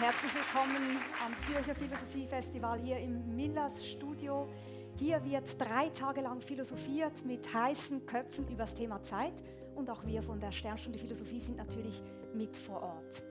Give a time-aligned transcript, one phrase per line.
[0.00, 4.48] herzlich willkommen am Zürcher Philosophie Festival hier im Millers Studio.
[4.96, 9.34] Hier wird drei Tage lang philosophiert mit heißen Köpfen über das Thema Zeit
[9.76, 12.02] und auch wir von der Sternstunde Philosophie sind natürlich
[12.34, 13.22] mit vor Ort.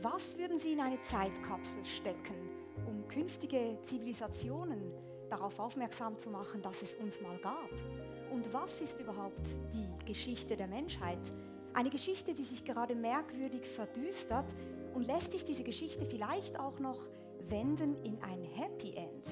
[0.00, 2.50] Was würden Sie in eine Zeitkapsel stecken,
[2.86, 4.92] um künftige Zivilisationen
[5.28, 7.70] darauf aufmerksam zu machen, dass es uns mal gab?
[8.30, 11.18] Und was ist überhaupt die Geschichte der Menschheit?
[11.74, 14.46] Eine Geschichte, die sich gerade merkwürdig verdüstert
[14.96, 16.98] und lässt sich diese Geschichte vielleicht auch noch
[17.48, 19.26] wenden in ein Happy End?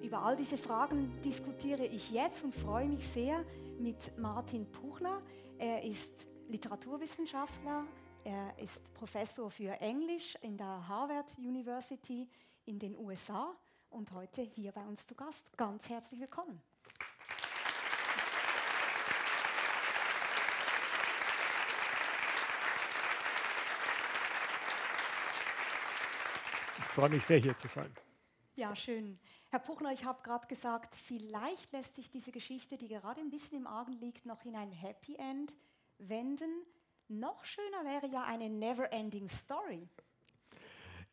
[0.00, 3.44] Über all diese Fragen diskutiere ich jetzt und freue mich sehr
[3.80, 5.20] mit Martin Puchner.
[5.58, 7.84] Er ist Literaturwissenschaftler,
[8.22, 12.28] er ist Professor für Englisch in der Harvard University
[12.64, 13.52] in den USA
[13.90, 15.44] und heute hier bei uns zu Gast.
[15.56, 16.62] Ganz herzlich willkommen.
[26.94, 27.92] Freue mich sehr, hier zu sein.
[28.54, 29.18] Ja, schön.
[29.50, 33.58] Herr Puchner, ich habe gerade gesagt, vielleicht lässt sich diese Geschichte, die gerade ein bisschen
[33.58, 35.56] im Argen liegt, noch in ein Happy End
[35.98, 36.62] wenden.
[37.08, 39.88] Noch schöner wäre ja eine Never-Ending Story.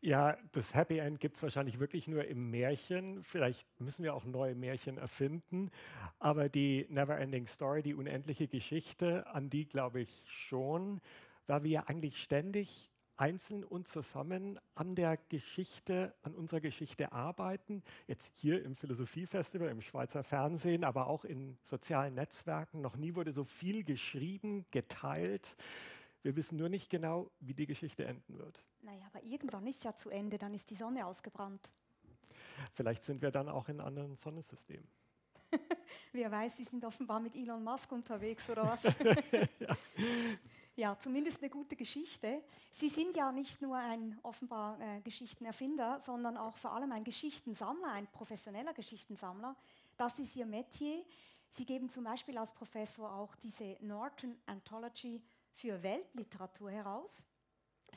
[0.01, 3.23] Ja, das Happy End gibt es wahrscheinlich wirklich nur im Märchen.
[3.23, 5.71] Vielleicht müssen wir auch neue Märchen erfinden.
[6.19, 11.01] Aber die Never-Ending Story, die unendliche Geschichte, an die glaube ich schon,
[11.47, 12.90] weil wir ja eigentlich ständig
[13.21, 17.83] einzeln und zusammen an der Geschichte, an unserer Geschichte arbeiten.
[18.07, 22.81] Jetzt hier im Philosophiefestival, im Schweizer Fernsehen, aber auch in sozialen Netzwerken.
[22.81, 25.55] Noch nie wurde so viel geschrieben, geteilt.
[26.23, 28.59] Wir wissen nur nicht genau, wie die Geschichte enden wird.
[28.81, 31.61] Naja, aber irgendwann ist ja zu Ende, dann ist die Sonne ausgebrannt.
[32.73, 34.87] Vielleicht sind wir dann auch in anderen Sonnensystemen.
[36.11, 38.83] Wer weiß, Sie sind offenbar mit Elon Musk unterwegs oder was?
[39.59, 39.77] ja.
[40.81, 42.41] Ja, zumindest eine gute Geschichte.
[42.71, 47.91] Sie sind ja nicht nur ein offenbar äh, Geschichtenerfinder, sondern auch vor allem ein Geschichtensammler,
[47.91, 49.55] ein professioneller Geschichtensammler.
[49.95, 51.05] Das ist Ihr Metier.
[51.51, 57.21] Sie geben zum Beispiel als Professor auch diese Norton Anthology für Weltliteratur heraus.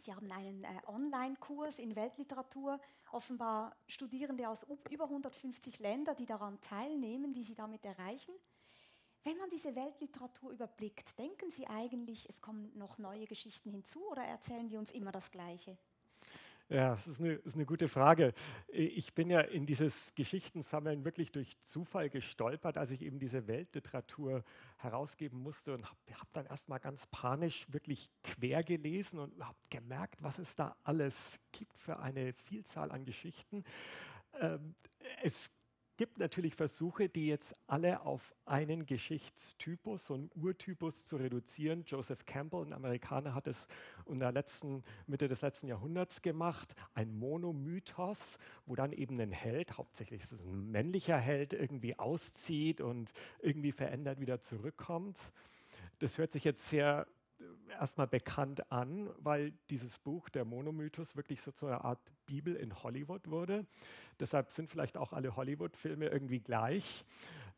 [0.02, 2.78] Sie haben einen äh, Online-Kurs in Weltliteratur,
[3.12, 8.34] offenbar Studierende aus über 150 Ländern, die daran teilnehmen, die Sie damit erreichen.
[9.24, 14.22] Wenn man diese Weltliteratur überblickt, denken Sie eigentlich, es kommen noch neue Geschichten hinzu oder
[14.22, 15.78] erzählen wir uns immer das Gleiche?
[16.68, 18.34] Ja, das ist eine, ist eine, gute Frage.
[18.68, 24.44] Ich bin ja in dieses Geschichtensammeln wirklich durch Zufall gestolpert, als ich eben diese Weltliteratur
[24.78, 30.22] herausgeben musste und habe hab dann erstmal ganz panisch wirklich quer gelesen und habe gemerkt,
[30.22, 33.64] was es da alles gibt für eine Vielzahl an Geschichten.
[34.40, 34.74] Ähm,
[35.22, 35.50] es
[35.96, 41.84] gibt natürlich Versuche, die jetzt alle auf einen Geschichtstypus, so einen Urtypus zu reduzieren.
[41.86, 43.66] Joseph Campbell, ein Amerikaner, hat es
[44.06, 46.74] in der letzten, Mitte des letzten Jahrhunderts gemacht.
[46.94, 53.72] Ein Monomythos, wo dann eben ein Held, hauptsächlich ein männlicher Held, irgendwie auszieht und irgendwie
[53.72, 55.18] verändert wieder zurückkommt.
[56.00, 57.06] Das hört sich jetzt sehr
[57.68, 62.82] erstmal bekannt an, weil dieses Buch, der Monomythos, wirklich so zu einer Art Bibel in
[62.82, 63.66] Hollywood wurde.
[64.20, 67.04] Deshalb sind vielleicht auch alle Hollywood-Filme irgendwie gleich.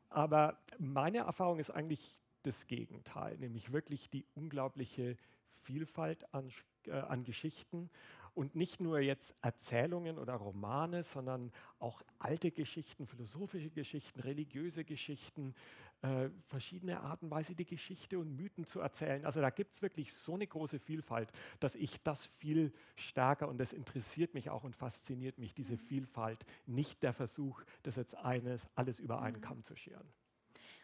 [0.08, 5.16] Aber meine Erfahrung ist eigentlich das Gegenteil, nämlich wirklich die unglaubliche
[5.64, 6.50] Vielfalt an,
[6.86, 7.90] äh, an Geschichten
[8.34, 15.54] und nicht nur jetzt Erzählungen oder Romane, sondern auch alte Geschichten, philosophische Geschichten, religiöse Geschichten,
[16.02, 19.24] äh, verschiedene Arten, Weise die Geschichte und Mythen zu erzählen.
[19.24, 23.58] Also da gibt es wirklich so eine große Vielfalt, dass ich das viel stärker und
[23.58, 28.68] das interessiert mich auch und fasziniert mich, diese Vielfalt, nicht der Versuch, das jetzt eines
[28.74, 29.42] alles über einen mhm.
[29.42, 30.06] Kamm zu scheren.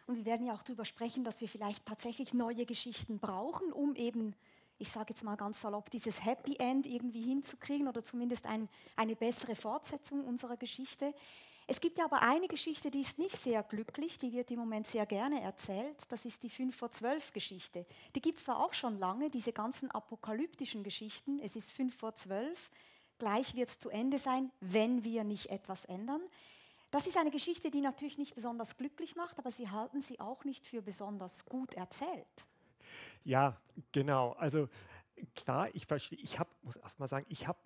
[0.05, 3.95] Und wir werden ja auch darüber sprechen, dass wir vielleicht tatsächlich neue Geschichten brauchen, um
[3.95, 4.35] eben
[4.79, 9.15] ich sage jetzt mal ganz salopp, dieses Happy End irgendwie hinzukriegen oder zumindest ein, eine
[9.15, 11.13] bessere Fortsetzung unserer Geschichte.
[11.65, 14.85] Es gibt ja aber eine Geschichte, die ist nicht sehr glücklich, die wird im Moment
[14.85, 15.95] sehr gerne erzählt.
[16.09, 17.85] Das ist die 5 vor 12 Geschichte.
[18.15, 21.39] Die gibt es zwar auch schon lange, diese ganzen apokalyptischen Geschichten.
[21.39, 22.69] Es ist 5 vor 12,
[23.17, 26.21] gleich wird es zu Ende sein, wenn wir nicht etwas ändern.
[26.91, 30.43] Das ist eine Geschichte, die natürlich nicht besonders glücklich macht, aber sie halten sie auch
[30.43, 32.27] nicht für besonders gut erzählt.
[33.23, 33.57] Ja,
[33.91, 34.33] genau.
[34.33, 34.69] Also
[35.33, 37.57] klar, ich verstehe, ich hab, muss erst mal sagen, ich habe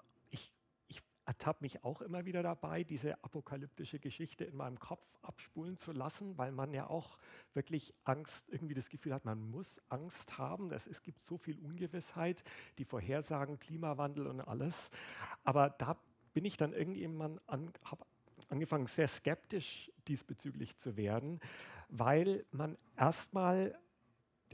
[1.28, 6.38] ertappe mich auch immer wieder dabei, diese apokalyptische Geschichte in meinem Kopf abspulen zu lassen,
[6.38, 7.18] weil man ja auch
[7.54, 10.70] wirklich Angst, irgendwie das Gefühl hat, man muss Angst haben.
[10.70, 12.44] Das, es gibt so viel Ungewissheit,
[12.78, 14.90] die Vorhersagen, Klimawandel und alles.
[15.44, 15.98] Aber da
[16.34, 18.06] bin ich dann irgendjemand an, habe
[18.48, 21.42] angefangen, sehr skeptisch diesbezüglich zu werden,
[21.90, 23.78] weil man erstmal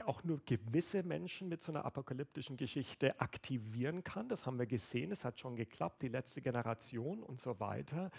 [0.02, 4.28] auch nur gewisse Menschen mit so einer apokalyptischen Geschichte aktivieren kann.
[4.28, 8.10] Das haben wir gesehen, es hat schon geklappt, die letzte Generation und so weiter.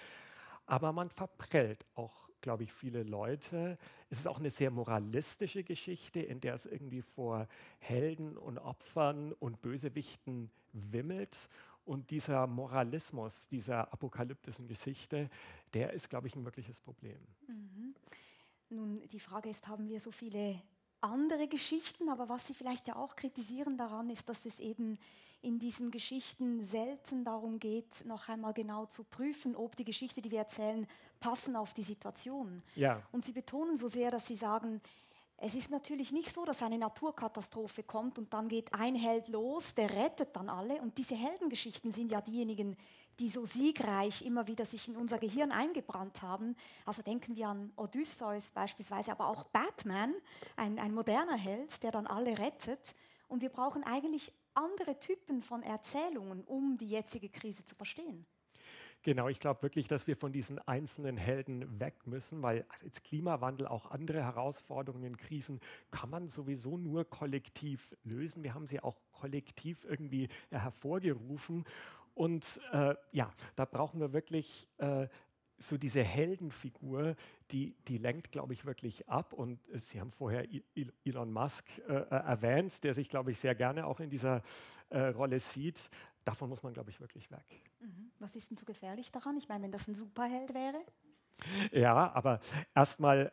[0.66, 3.77] Aber man verprellt auch, glaube ich, viele Leute.
[4.10, 7.48] Es ist auch eine sehr moralistische Geschichte, in der es irgendwie vor
[7.80, 11.50] Helden und Opfern und Bösewichten wimmelt.
[11.83, 15.30] Und dieser Moralismus dieser apokalyptischen Geschichte,
[15.74, 17.19] der ist, glaube ich, ein wirkliches Problem.
[17.48, 17.95] Mhm.
[18.69, 20.62] Nun, die Frage ist, haben wir so viele
[21.06, 24.98] andere Geschichten, aber was Sie vielleicht ja auch kritisieren daran ist, dass es eben
[25.42, 30.31] in diesen Geschichten selten darum geht, noch einmal genau zu prüfen, ob die Geschichte, die
[30.31, 30.88] wir erzählen,
[31.19, 32.63] passen auf die Situation.
[32.75, 33.02] Ja.
[33.12, 34.81] Und Sie betonen so sehr, dass Sie sagen,
[35.38, 39.75] es ist natürlich nicht so, dass eine Naturkatastrophe kommt und dann geht ein Held los,
[39.75, 40.81] der rettet dann alle.
[40.81, 42.78] Und diese Heldengeschichten sind ja diejenigen,
[43.20, 46.56] die so siegreich immer wieder sich in unser Gehirn eingebrannt haben.
[46.86, 50.14] Also denken wir an Odysseus beispielsweise, aber auch Batman,
[50.56, 52.96] ein, ein moderner Held, der dann alle rettet.
[53.28, 58.26] Und wir brauchen eigentlich andere Typen von Erzählungen, um die jetzige Krise zu verstehen.
[59.06, 63.68] Genau, ich glaube wirklich, dass wir von diesen einzelnen Helden weg müssen, weil als Klimawandel
[63.68, 65.60] auch andere Herausforderungen, Krisen
[65.92, 68.44] kann man sowieso nur kollektiv lösen.
[68.44, 71.66] Wir haben sie auch kollektiv irgendwie hervorgerufen.
[72.16, 75.08] Und äh, ja, da brauchen wir wirklich äh,
[75.58, 77.16] so diese Heldenfigur,
[77.52, 79.34] die, die lenkt, glaube ich, wirklich ab.
[79.34, 80.48] Und äh, Sie haben vorher
[81.04, 84.42] Elon Musk äh, äh, erwähnt, der sich, glaube ich, sehr gerne auch in dieser
[84.90, 85.90] äh, Rolle sieht.
[86.24, 87.64] Davon muss man, glaube ich, wirklich weg.
[87.80, 88.12] Mhm.
[88.20, 89.38] Was ist denn so gefährlich daran?
[89.38, 90.84] Ich meine, wenn das ein Superheld wäre?
[91.72, 92.40] Ja, aber
[92.74, 93.32] erstmal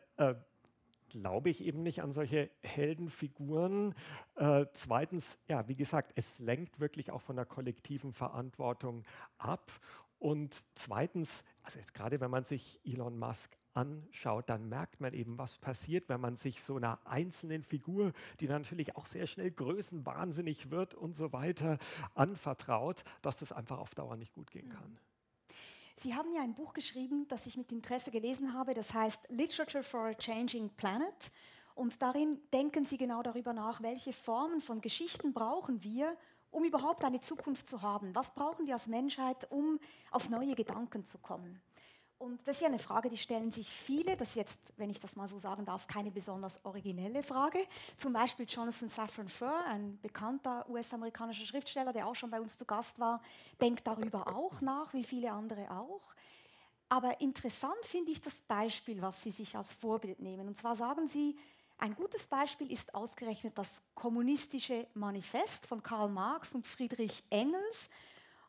[1.13, 3.95] glaube ich eben nicht an solche Heldenfiguren.
[4.35, 9.03] Äh, zweitens, ja, wie gesagt, es lenkt wirklich auch von der kollektiven Verantwortung
[9.37, 9.71] ab.
[10.19, 15.37] Und zweitens, also jetzt gerade wenn man sich Elon Musk anschaut, dann merkt man eben,
[15.37, 20.71] was passiert, wenn man sich so einer einzelnen Figur, die natürlich auch sehr schnell größenwahnsinnig
[20.71, 21.77] wird und so weiter,
[22.15, 24.97] anvertraut, dass das einfach auf Dauer nicht gut gehen kann.
[25.95, 29.83] Sie haben ja ein Buch geschrieben, das ich mit Interesse gelesen habe, das heißt Literature
[29.83, 31.31] for a Changing Planet.
[31.75, 36.15] Und darin denken Sie genau darüber nach, welche Formen von Geschichten brauchen wir,
[36.51, 38.13] um überhaupt eine Zukunft zu haben.
[38.13, 39.79] Was brauchen wir als Menschheit, um
[40.11, 41.61] auf neue Gedanken zu kommen?
[42.23, 44.15] Und das ist ja eine Frage, die stellen sich viele.
[44.15, 47.59] Das ist jetzt, wenn ich das mal so sagen darf, keine besonders originelle Frage.
[47.97, 52.63] Zum Beispiel Jonathan Safran Foer, ein bekannter US-amerikanischer Schriftsteller, der auch schon bei uns zu
[52.63, 53.21] Gast war,
[53.59, 56.15] denkt darüber auch nach, wie viele andere auch.
[56.87, 60.47] Aber interessant finde ich das Beispiel, was Sie sich als Vorbild nehmen.
[60.47, 61.37] Und zwar sagen Sie,
[61.77, 67.89] ein gutes Beispiel ist ausgerechnet das kommunistische Manifest von Karl Marx und Friedrich Engels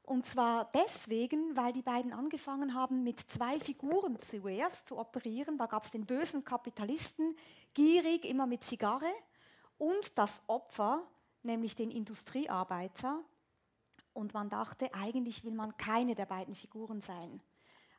[0.04, 5.56] und zwar deswegen, weil die beiden angefangen haben, mit zwei Figuren zuerst zu operieren.
[5.56, 7.34] Da gab es den bösen Kapitalisten,
[7.72, 9.10] gierig, immer mit Zigarre,
[9.78, 11.02] und das Opfer,
[11.42, 13.20] nämlich den Industriearbeiter.
[14.12, 17.40] Und man dachte, eigentlich will man keine der beiden Figuren sein.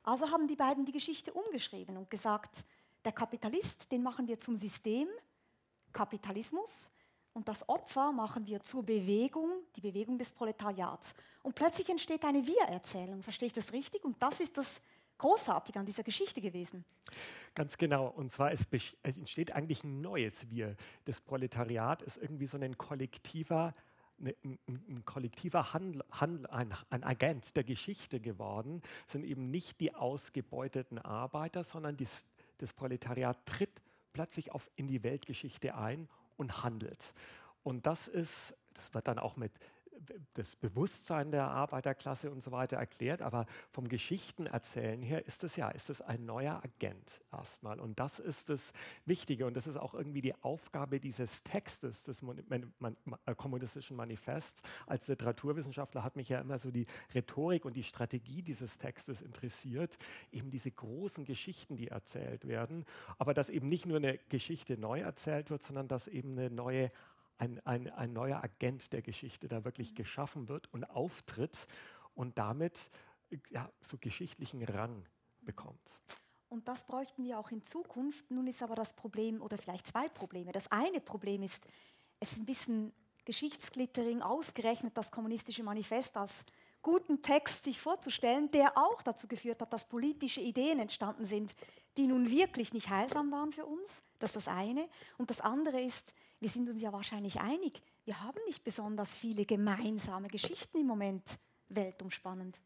[0.03, 2.63] Also haben die beiden die Geschichte umgeschrieben und gesagt,
[3.03, 5.07] der Kapitalist, den machen wir zum System,
[5.91, 6.89] Kapitalismus,
[7.35, 11.13] und das Opfer machen wir zur Bewegung, die Bewegung des Proletariats.
[11.43, 13.21] Und plötzlich entsteht eine Wir-Erzählung.
[13.21, 14.05] Verstehe ich das richtig?
[14.05, 14.81] Und das ist das
[15.17, 16.85] Großartige an dieser Geschichte gewesen.
[17.53, 18.07] Ganz genau.
[18.07, 18.51] Und zwar
[19.03, 20.77] entsteht eigentlich ein neues Wir.
[21.03, 23.75] Das Proletariat ist irgendwie so ein kollektiver
[24.17, 29.51] ne, ein, ein, kollektiver Handel, Handel ein, ein, Agent der Geschichte geworden, Es sind eben
[29.51, 32.25] nicht die ausgebeuteten Arbeiter, sondern dies,
[32.59, 33.81] das Proletariat tritt
[34.13, 37.13] plötzlich auf, in die Weltgeschichte ein und handelt.
[37.63, 39.51] Und das ist, das wird dann auch mit
[40.33, 45.69] das Bewusstsein der Arbeiterklasse und so weiter erklärt, aber vom Geschichtenerzählen her ist es ja,
[45.69, 47.79] ist es ein neuer Agent erstmal.
[47.79, 48.73] Und das ist das
[49.05, 54.61] Wichtige und das ist auch irgendwie die Aufgabe dieses Textes, des äh, kommunistischen Manifests.
[54.87, 59.97] Als Literaturwissenschaftler hat mich ja immer so die Rhetorik und die Strategie dieses Textes interessiert,
[60.31, 62.85] eben diese großen Geschichten, die erzählt werden,
[63.17, 66.91] aber dass eben nicht nur eine Geschichte neu erzählt wird, sondern dass eben eine neue
[67.37, 69.95] ein, ein, ein neuer Agent der Geschichte da wirklich mhm.
[69.95, 71.67] geschaffen wird und auftritt
[72.13, 72.89] und damit
[73.49, 75.05] ja, so geschichtlichen Rang
[75.41, 75.79] bekommt.
[76.49, 78.31] Und das bräuchten wir auch in Zukunft.
[78.31, 80.51] Nun ist aber das Problem, oder vielleicht zwei Probleme.
[80.51, 81.65] Das eine Problem ist,
[82.19, 82.93] es ist ein bisschen
[83.25, 86.45] Geschichtsglittering, ausgerechnet das kommunistische Manifest als
[86.83, 91.55] guten Text sich vorzustellen, der auch dazu geführt hat, dass politische Ideen entstanden sind,
[91.97, 94.03] die nun wirklich nicht heilsam waren für uns.
[94.19, 94.87] Das ist das eine.
[95.17, 99.45] Und das andere ist, wir sind uns ja wahrscheinlich einig, wir haben nicht besonders viele
[99.45, 101.39] gemeinsame Geschichten im Moment
[101.69, 102.59] weltumspannend.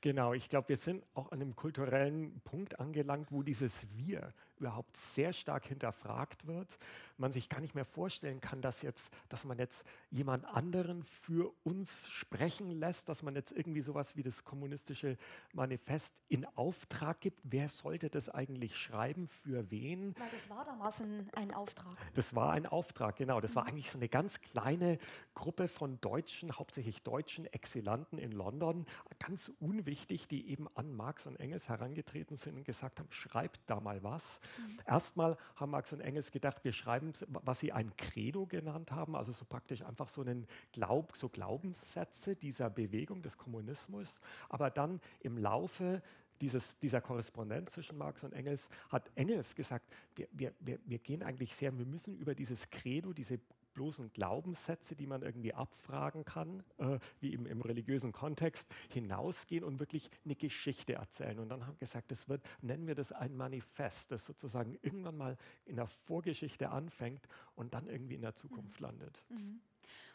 [0.00, 4.96] Genau, ich glaube, wir sind auch an einem kulturellen Punkt angelangt, wo dieses Wir überhaupt
[4.96, 6.78] sehr stark hinterfragt wird.
[7.18, 11.52] Man sich gar nicht mehr vorstellen kann, dass, jetzt, dass man jetzt jemand anderen für
[11.64, 15.16] uns sprechen lässt, dass man jetzt irgendwie sowas wie das kommunistische
[15.52, 17.40] Manifest in Auftrag gibt.
[17.44, 19.28] Wer sollte das eigentlich schreiben?
[19.28, 20.14] Für wen?
[20.18, 21.96] Weil das war damals ein, ein Auftrag.
[22.14, 23.40] Das war ein Auftrag, genau.
[23.40, 23.56] Das mhm.
[23.56, 24.98] war eigentlich so eine ganz kleine
[25.34, 28.86] Gruppe von Deutschen, hauptsächlich deutschen Exilanten in London,
[29.18, 33.80] ganz unwichtig, die eben an Marx und Engels herangetreten sind und gesagt haben, schreibt da
[33.80, 34.40] mal was.
[34.58, 34.78] Mhm.
[34.86, 39.32] Erstmal haben Marx und Engels gedacht, wir schreiben, was sie ein Credo genannt haben, also
[39.32, 44.14] so praktisch einfach so einen Glaub, so Glaubenssätze dieser Bewegung des Kommunismus.
[44.48, 46.02] Aber dann im Laufe
[46.40, 49.84] dieses, dieser Korrespondenz zwischen Marx und Engels hat Engels gesagt,
[50.14, 53.38] wir, wir, wir gehen eigentlich sehr, wir müssen über dieses Credo, diese
[53.76, 59.78] bloßen Glaubenssätze, die man irgendwie abfragen kann, äh, wie im, im, religiösen Kontext, hinausgehen und
[59.78, 61.38] wirklich eine Geschichte erzählen.
[61.38, 65.18] Und dann haben wir gesagt, das wird, nennen wir das ein Manifest, das sozusagen irgendwann
[65.18, 68.86] mal in der Vorgeschichte anfängt und dann irgendwie in der Zukunft mhm.
[68.86, 69.22] landet.
[69.28, 69.60] Mhm.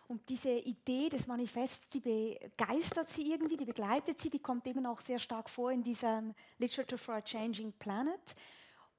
[0.07, 4.85] Und diese Idee des Manifests, die begeistert sie irgendwie, die begleitet sie, die kommt eben
[4.87, 8.19] auch sehr stark vor in diesem Literature for a Changing Planet.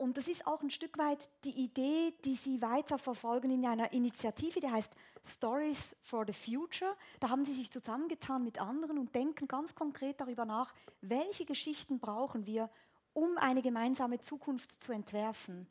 [0.02, 3.92] Und das ist auch ein Stück weit die Idee, die Sie weiter verfolgen in einer
[3.92, 4.92] Initiative, die heißt
[5.24, 6.96] Stories for the Future.
[7.20, 12.00] Da haben Sie sich zusammengetan mit anderen und denken ganz konkret darüber nach, welche Geschichten
[12.00, 12.68] brauchen wir,
[13.12, 15.68] um eine gemeinsame Zukunft zu entwerfen.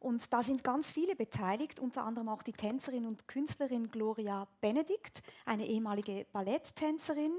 [0.00, 5.22] Und da sind ganz viele beteiligt, unter anderem auch die Tänzerin und Künstlerin Gloria Benedikt,
[5.44, 7.34] eine ehemalige Balletttänzerin,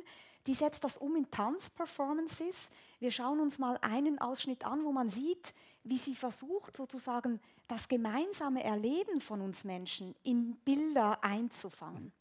[0.48, 2.70] die setzt das um in Tanzperformances.
[3.00, 5.56] Wir schauen uns mal einen Ausschnitt an, wo man sieht,
[5.86, 12.12] wie sie versucht, sozusagen das gemeinsame Erleben von uns Menschen in Bilder einzufangen.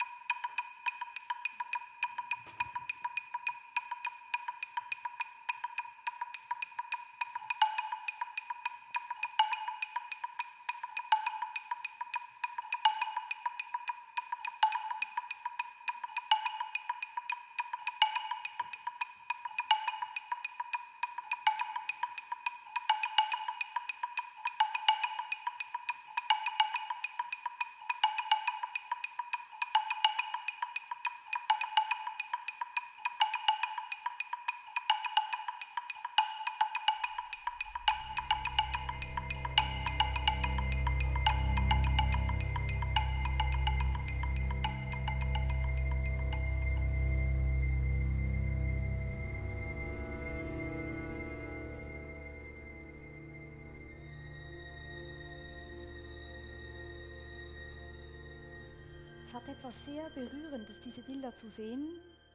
[59.34, 61.88] Es hat etwas sehr Berührendes, diese Bilder zu sehen.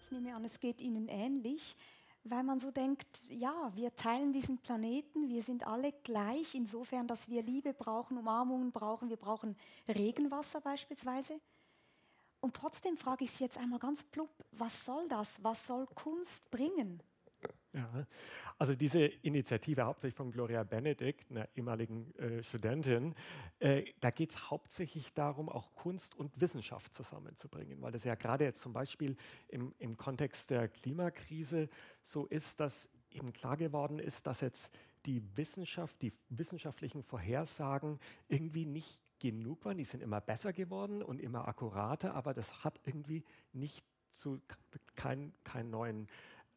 [0.04, 1.78] Ich nehme an, es geht Ihnen ähnlich,
[2.26, 7.30] weil man so denkt, ja, wir teilen diesen Planeten, wir sind alle gleich, insofern, dass
[7.30, 9.56] wir Liebe brauchen, Umarmungen brauchen, wir brauchen
[9.88, 11.40] Regenwasser beispielsweise.
[12.42, 15.42] Und trotzdem frage ich Sie jetzt einmal ganz plump, was soll das?
[15.42, 17.02] Was soll Kunst bringen?
[17.80, 18.06] Ja,
[18.58, 23.16] also diese Initiative, hauptsächlich von Gloria Benedikt, einer ehemaligen äh, Studentin,
[23.60, 28.44] äh, da geht es hauptsächlich darum, auch Kunst und Wissenschaft zusammenzubringen, weil das ja gerade
[28.44, 29.16] jetzt zum Beispiel
[29.48, 31.70] im, im Kontext der Klimakrise
[32.02, 34.72] so ist, dass eben klar geworden ist, dass jetzt
[35.06, 39.78] die Wissenschaft, die wissenschaftlichen Vorhersagen irgendwie nicht genug waren.
[39.78, 44.42] Die sind immer besser geworden und immer akkurater, aber das hat irgendwie nicht zu
[44.96, 46.08] keinen kein neuen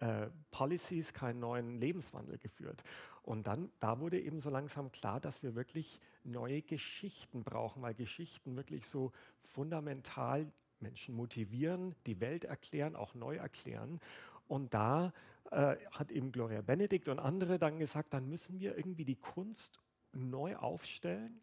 [0.02, 2.82] äh, Policies, keinen neuen Lebenswandel geführt.
[3.22, 7.94] Und dann, da wurde eben so langsam klar, dass wir wirklich neue Geschichten brauchen, weil
[7.94, 9.12] Geschichten wirklich so
[9.44, 14.00] fundamental Menschen motivieren, die Welt erklären, auch neu erklären.
[14.48, 15.12] Und da
[15.52, 19.78] äh, hat eben Gloria Benedikt und andere dann gesagt, dann müssen wir irgendwie die Kunst
[20.10, 21.40] neu aufstellen,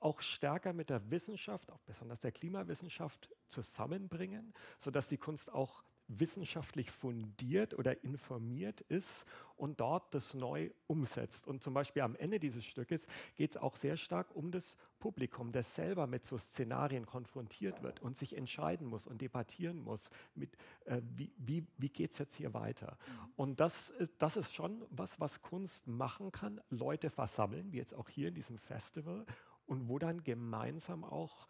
[0.00, 6.90] auch stärker mit der Wissenschaft, auch besonders der Klimawissenschaft zusammenbringen, sodass die Kunst auch wissenschaftlich
[6.90, 11.46] fundiert oder informiert ist und dort das neu umsetzt.
[11.46, 15.52] Und zum Beispiel am Ende dieses Stückes geht es auch sehr stark um das Publikum,
[15.52, 20.56] das selber mit so Szenarien konfrontiert wird und sich entscheiden muss und debattieren muss, mit,
[20.86, 22.96] äh, wie, wie, wie geht es jetzt hier weiter.
[23.06, 23.32] Mhm.
[23.36, 28.08] Und das, das ist schon was, was Kunst machen kann, Leute versammeln, wie jetzt auch
[28.08, 29.26] hier in diesem Festival,
[29.66, 31.46] und wo dann gemeinsam auch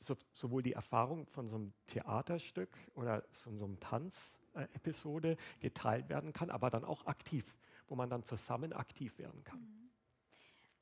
[0.00, 6.32] so, sowohl die Erfahrung von so einem Theaterstück oder von so einem Tanzepisode geteilt werden
[6.32, 7.56] kann, aber dann auch aktiv,
[7.88, 9.60] wo man dann zusammen aktiv werden kann.
[9.60, 9.90] Mhm.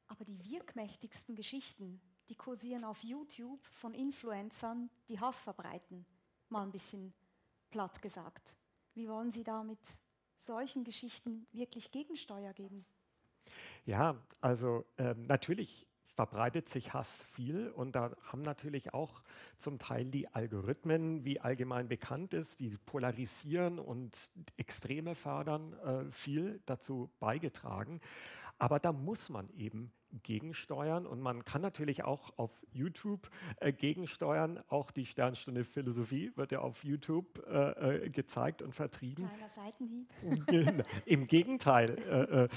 [0.07, 6.07] Aber die wirkmächtigsten Geschichten, die kursieren auf YouTube von Influencern, die Hass verbreiten.
[6.49, 7.13] Mal ein bisschen
[7.71, 8.55] platt gesagt.
[8.95, 9.79] Wie wollen Sie da mit
[10.39, 12.87] solchen Geschichten wirklich Gegensteuer geben?
[13.85, 15.88] Ja, also ähm, natürlich
[16.19, 19.23] verbreitet sich Hass viel und da haben natürlich auch
[19.57, 26.61] zum Teil die Algorithmen, wie allgemein bekannt ist, die polarisieren und Extreme fördern, äh, viel
[26.67, 28.01] dazu beigetragen.
[28.59, 29.93] Aber da muss man eben
[30.23, 34.61] gegensteuern und man kann natürlich auch auf YouTube äh, gegensteuern.
[34.69, 39.29] Auch die Sternstunde Philosophie wird ja auf YouTube äh, äh gezeigt und vertrieben.
[39.29, 40.85] Kleiner Seitenhieb.
[41.05, 41.99] Im Gegenteil.
[41.99, 42.49] Äh, äh,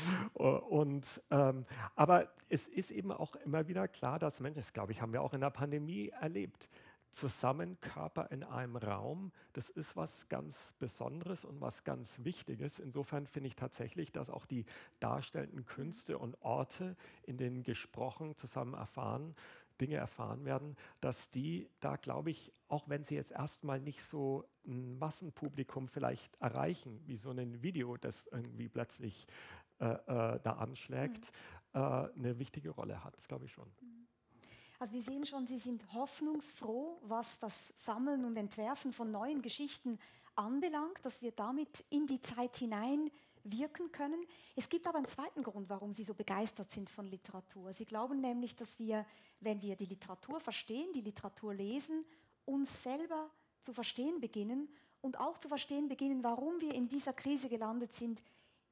[0.41, 1.65] und, ähm,
[1.95, 5.21] aber es ist eben auch immer wieder klar, dass Menschen, das glaube ich, haben wir
[5.21, 6.69] auch in der Pandemie erlebt,
[7.11, 12.79] zusammen Körper in einem Raum, das ist was ganz Besonderes und was ganz Wichtiges.
[12.79, 14.65] Insofern finde ich tatsächlich, dass auch die
[14.99, 19.35] darstellenden Künste und Orte, in denen gesprochen, zusammen erfahren,
[19.79, 24.45] Dinge erfahren werden, dass die da, glaube ich, auch wenn sie jetzt erstmal nicht so
[24.65, 29.27] ein Massenpublikum vielleicht erreichen, wie so ein Video, das irgendwie plötzlich
[29.79, 31.31] äh, äh, da anschlägt,
[31.73, 31.81] mhm.
[31.81, 31.83] äh,
[32.15, 33.67] eine wichtige Rolle hat, das glaube ich schon.
[34.81, 39.99] Also wir sehen schon, Sie sind hoffnungsfroh, was das Sammeln und Entwerfen von neuen Geschichten
[40.35, 43.11] anbelangt, dass wir damit in die Zeit hinein
[43.43, 44.25] wirken können.
[44.55, 47.71] Es gibt aber einen zweiten Grund, warum Sie so begeistert sind von Literatur.
[47.73, 49.05] Sie glauben nämlich, dass wir,
[49.39, 52.03] wenn wir die Literatur verstehen, die Literatur lesen,
[52.45, 54.67] uns selber zu verstehen beginnen
[55.01, 58.19] und auch zu verstehen beginnen, warum wir in dieser Krise gelandet sind,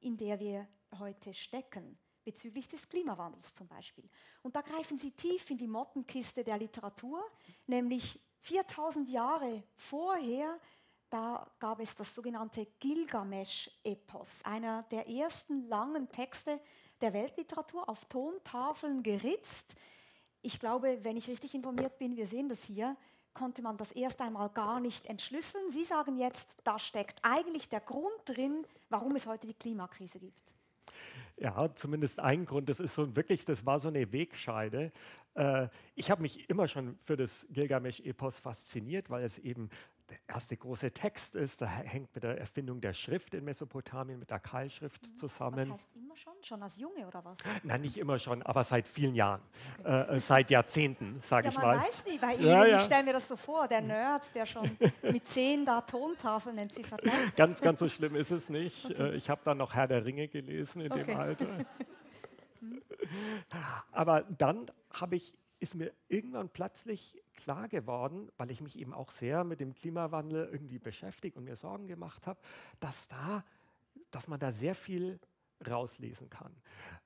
[0.00, 0.66] in der wir
[0.98, 4.08] heute stecken bezüglich des Klimawandels zum Beispiel.
[4.42, 7.22] Und da greifen sie tief in die Mottenkiste der Literatur,
[7.66, 10.58] nämlich 4000 Jahre vorher,
[11.10, 16.60] da gab es das sogenannte Gilgamesch-Epos, einer der ersten langen Texte
[17.00, 19.74] der Weltliteratur auf Tontafeln geritzt.
[20.42, 22.96] Ich glaube, wenn ich richtig informiert bin, wir sehen das hier,
[23.34, 25.70] konnte man das erst einmal gar nicht entschlüsseln.
[25.70, 30.49] Sie sagen jetzt, da steckt eigentlich der Grund drin, warum es heute die Klimakrise gibt.
[31.40, 32.68] Ja, zumindest ein Grund.
[32.68, 34.92] Das ist so wirklich, das war so eine Wegscheide.
[35.34, 39.70] Äh, ich habe mich immer schon für das Gilgamesch-Epos fasziniert, weil es eben
[40.10, 41.62] der erste große Text ist.
[41.62, 45.16] Da hängt mit der Erfindung der Schrift in Mesopotamien, mit der Keilschrift mhm.
[45.16, 45.70] zusammen.
[45.70, 46.32] Was heißt immer schon?
[46.42, 47.38] Schon als Junge oder was?
[47.62, 49.40] Nein, nicht immer schon, aber seit vielen Jahren.
[49.80, 50.16] Okay.
[50.16, 51.76] Äh, seit Jahrzehnten, sage ja, ich mal.
[51.76, 52.46] Man weiß nie bei Ihnen.
[52.46, 52.78] Ja, ja.
[52.78, 57.02] Ich stelle mir das so vor, der Nerd, der schon mit zehn da Tontafeln entziffert
[57.04, 57.36] hat.
[57.36, 58.86] Ganz, ganz so schlimm ist es nicht.
[58.86, 59.10] Okay.
[59.10, 61.04] Äh, ich habe dann noch Herr der Ringe gelesen in okay.
[61.04, 61.46] dem Alter.
[63.92, 69.10] aber dann habe ich ist mir irgendwann plötzlich klar geworden, weil ich mich eben auch
[69.10, 72.40] sehr mit dem Klimawandel irgendwie beschäftigt und mir Sorgen gemacht habe,
[72.80, 73.44] dass da,
[74.10, 75.20] dass man da sehr viel
[75.68, 76.56] rauslesen kann,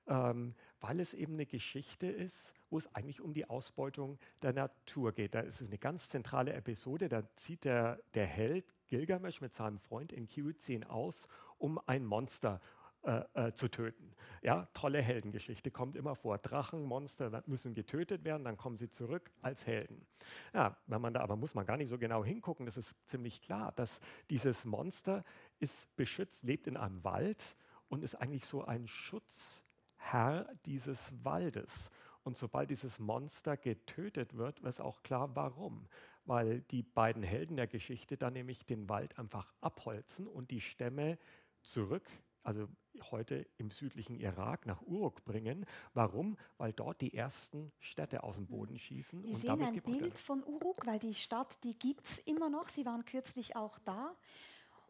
[0.07, 5.13] ähm, weil es eben eine Geschichte ist, wo es eigentlich um die Ausbeutung der Natur
[5.13, 5.35] geht.
[5.35, 10.13] Da ist eine ganz zentrale Episode, da zieht der, der Held Gilgamesh mit seinem Freund
[10.13, 11.27] Enkidu 10 aus,
[11.59, 12.61] um ein Monster
[13.05, 14.15] äh, äh, zu töten.
[14.41, 16.39] Ja, tolle Heldengeschichte, kommt immer vor.
[16.39, 20.07] Drachen, Monster müssen getötet werden, dann kommen sie zurück als Helden.
[20.55, 23.43] Ja, wenn man da aber muss man gar nicht so genau hingucken, das ist ziemlich
[23.43, 25.23] klar, dass dieses Monster
[25.61, 27.57] ist beschützt, lebt in einem Wald
[27.89, 31.91] und ist eigentlich so ein Schutzherr dieses Waldes.
[32.23, 35.87] Und sobald dieses Monster getötet wird, wird auch klar, warum.
[36.25, 41.19] Weil die beiden Helden der Geschichte dann nämlich den Wald einfach abholzen und die Stämme
[41.61, 42.09] zurück
[42.45, 42.69] also
[43.11, 45.67] heute im südlichen Irak, nach Uruk bringen.
[45.95, 46.37] Warum?
[46.59, 49.25] Weil dort die ersten Städte aus dem Boden schießen.
[49.25, 52.69] Wir sehen ein Bild von Uruk, weil die Stadt, die gibt es immer noch.
[52.69, 54.15] Sie waren kürzlich auch da.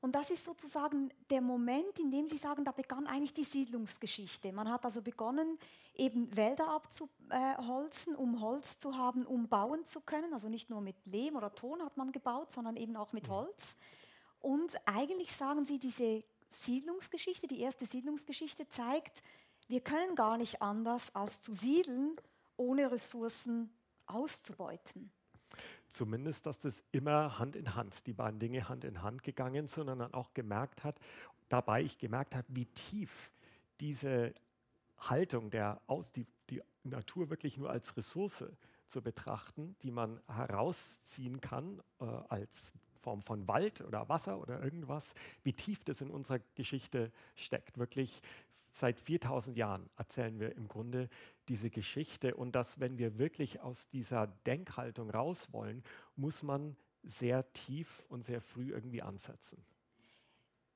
[0.01, 4.53] Und das ist sozusagen der Moment, in dem Sie sagen, da begann eigentlich die Siedlungsgeschichte.
[4.53, 5.59] Man hat also begonnen,
[5.95, 10.35] eben Wälder abzuholzen, um Holz zu haben, um bauen zu können.
[10.35, 13.77] Also nicht nur mit Lehm oder Ton hat man gebaut, sondern eben auch mit Holz.
[14.41, 16.23] Und eigentlich sagen Sie, diese
[16.63, 19.23] Siedlungsgeschichte, die erste Siedlungsgeschichte zeigt,
[19.67, 22.17] wir können gar nicht anders als zu siedeln,
[22.57, 23.71] ohne Ressourcen
[24.07, 25.11] auszubeuten.
[25.89, 29.89] Zumindest, dass das immer Hand in Hand, die beiden Dinge Hand in Hand gegangen sind
[29.89, 30.97] und dann auch gemerkt hat,
[31.49, 33.31] dabei ich gemerkt habe, wie tief
[33.81, 34.35] diese
[34.99, 38.45] Haltung der aus die, die Natur wirklich nur als Ressource
[38.89, 42.73] zu betrachten, die man herausziehen kann äh, als
[43.05, 47.79] Form von Wald oder Wasser oder irgendwas, wie tief das in unserer Geschichte steckt.
[47.79, 48.23] Wirklich
[48.71, 51.11] seit 4000 Jahren erzählen wir im Grunde
[51.49, 55.85] diese Geschichte und dass, wenn wir wirklich aus dieser Denkhaltung raus wollen,
[56.17, 59.63] muss man sehr tief und sehr früh irgendwie ansetzen.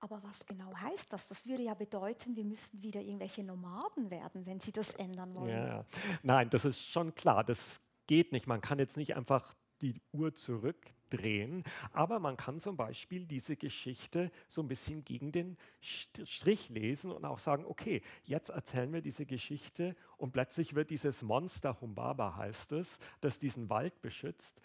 [0.00, 1.26] Aber was genau heißt das?
[1.26, 5.48] Das würde ja bedeuten, wir müssten wieder irgendwelche Nomaden werden, wenn Sie das ändern wollen.
[5.48, 5.84] Ja.
[6.22, 7.42] Nein, das ist schon klar.
[7.42, 8.46] Das geht nicht.
[8.46, 11.64] Man kann jetzt nicht einfach die Uhr zurückdrehen.
[11.92, 17.24] Aber man kann zum Beispiel diese Geschichte so ein bisschen gegen den Strich lesen und
[17.24, 22.72] auch sagen, okay, jetzt erzählen wir diese Geschichte und plötzlich wird dieses Monster, Humbaba heißt
[22.72, 24.60] es, das diesen Wald beschützt,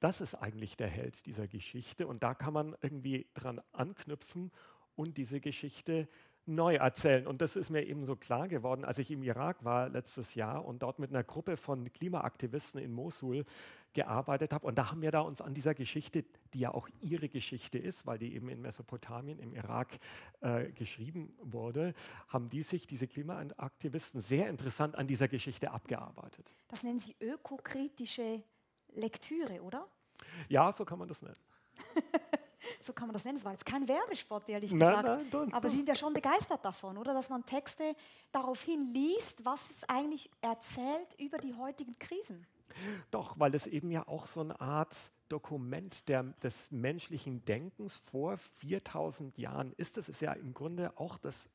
[0.00, 4.50] das ist eigentlich der Held dieser Geschichte und da kann man irgendwie dran anknüpfen
[4.96, 6.08] und diese Geschichte
[6.46, 7.26] neu erzählen.
[7.26, 10.64] Und das ist mir eben so klar geworden, als ich im Irak war letztes Jahr
[10.64, 13.44] und dort mit einer Gruppe von Klimaaktivisten in Mosul
[13.92, 14.66] gearbeitet habe.
[14.66, 16.24] Und da haben wir da uns an dieser Geschichte,
[16.54, 19.98] die ja auch ihre Geschichte ist, weil die eben in Mesopotamien, im Irak
[20.40, 21.94] äh, geschrieben wurde,
[22.28, 26.52] haben die sich, diese Klimaaktivisten, sehr interessant an dieser Geschichte abgearbeitet.
[26.68, 28.42] Das nennen Sie ökokritische
[28.94, 29.88] Lektüre, oder?
[30.48, 31.36] Ja, so kann man das nennen.
[32.80, 33.38] so kann man das nennen.
[33.38, 35.06] Es war jetzt kein Werbespot, ehrlich gesagt.
[35.06, 37.14] Nein, nein, Aber Sie sind ja schon begeistert davon, oder?
[37.14, 37.94] Dass man Texte
[38.30, 42.46] daraufhin liest, was es eigentlich erzählt über die heutigen Krisen.
[43.10, 44.96] Doch, weil es eben ja auch so eine Art
[45.28, 49.96] Dokument der, des menschlichen Denkens vor 4000 Jahren ist.
[49.96, 51.48] Das ist ja im Grunde auch das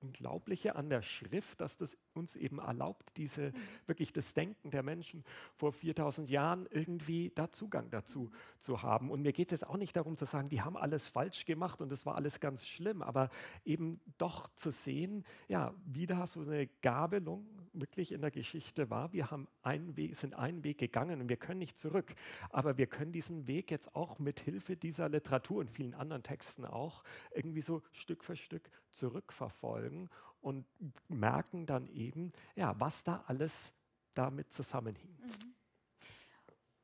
[0.00, 3.52] Unglaubliche an der Schrift, dass das uns eben erlaubt, diese
[3.86, 5.24] wirklich das Denken der Menschen
[5.56, 9.10] vor 4000 Jahren irgendwie da Zugang dazu zu haben.
[9.10, 11.90] Und mir geht es auch nicht darum zu sagen, die haben alles falsch gemacht und
[11.90, 13.30] das war alles ganz schlimm, aber
[13.64, 17.46] eben doch zu sehen, ja, wie da so eine Gabelung
[17.80, 19.12] wirklich in der Geschichte war.
[19.12, 22.14] Wir haben einen Weg, sind einen Weg gegangen und wir können nicht zurück,
[22.50, 26.64] aber wir können diesen Weg jetzt auch mit Hilfe dieser Literatur und vielen anderen Texten
[26.64, 30.08] auch irgendwie so Stück für Stück zurückverfolgen
[30.40, 30.66] und
[31.08, 33.72] merken dann eben, ja, was da alles
[34.14, 35.16] damit zusammenhing.
[35.20, 35.54] Mhm.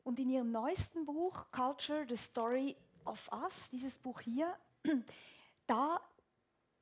[0.04, 4.56] Und in Ihrem neuesten Buch, Culture, The Story of Us, dieses Buch hier,
[5.66, 6.00] da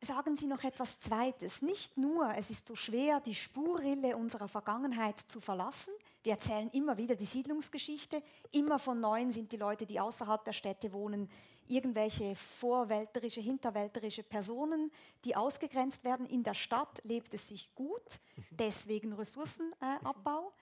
[0.03, 1.63] sagen Sie noch etwas Zweites.
[1.63, 5.93] Nicht nur, es ist so schwer, die Spurrille unserer Vergangenheit zu verlassen.
[6.23, 8.23] Wir erzählen immer wieder die Siedlungsgeschichte.
[8.51, 11.29] Immer von Neuem sind die Leute, die außerhalb der Städte wohnen,
[11.69, 14.91] irgendwelche vorwälterische, hinterwälterische Personen,
[15.25, 16.27] die ausgegrenzt werden.
[16.27, 20.53] In der Stadt lebt es sich gut, deswegen Ressourcenabbau.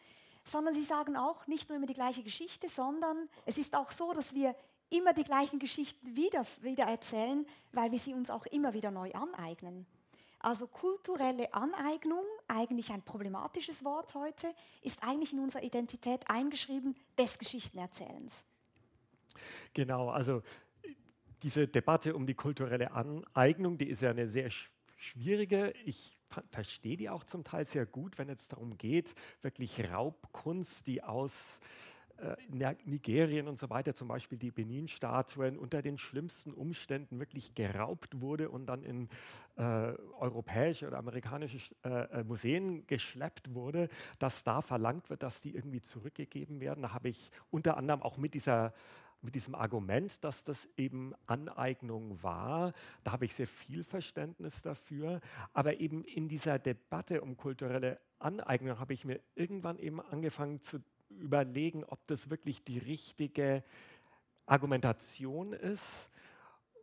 [0.44, 4.14] Sondern sie sagen auch nicht nur immer die gleiche Geschichte, sondern es ist auch so,
[4.14, 4.56] dass wir
[4.90, 9.12] immer die gleichen Geschichten wieder, wieder erzählen, weil wir sie uns auch immer wieder neu
[9.12, 9.86] aneignen.
[10.40, 17.38] Also kulturelle Aneignung, eigentlich ein problematisches Wort heute, ist eigentlich in unserer Identität eingeschrieben des
[17.38, 18.32] Geschichtenerzählens.
[19.74, 20.42] Genau, also
[21.42, 24.50] diese Debatte um die kulturelle Aneignung, die ist ja eine sehr
[24.96, 25.72] schwierige.
[25.84, 26.18] Ich
[26.50, 31.60] verstehe die auch zum Teil sehr gut, wenn es darum geht, wirklich Raubkunst, die aus
[32.84, 38.48] Nigerien und so weiter, zum Beispiel die Benin-Statuen, unter den schlimmsten Umständen wirklich geraubt wurde
[38.50, 39.08] und dann in
[39.56, 39.62] äh,
[40.18, 45.80] europäische oder amerikanische äh, äh, Museen geschleppt wurde, dass da verlangt wird, dass die irgendwie
[45.80, 46.82] zurückgegeben werden.
[46.82, 48.72] Da habe ich unter anderem auch mit dieser
[49.20, 52.72] mit diesem Argument, dass das eben Aneignung war.
[53.02, 55.20] Da habe ich sehr viel Verständnis dafür.
[55.52, 60.78] Aber eben in dieser Debatte um kulturelle Aneignung habe ich mir irgendwann eben angefangen zu
[61.10, 63.62] überlegen, ob das wirklich die richtige
[64.46, 66.10] Argumentation ist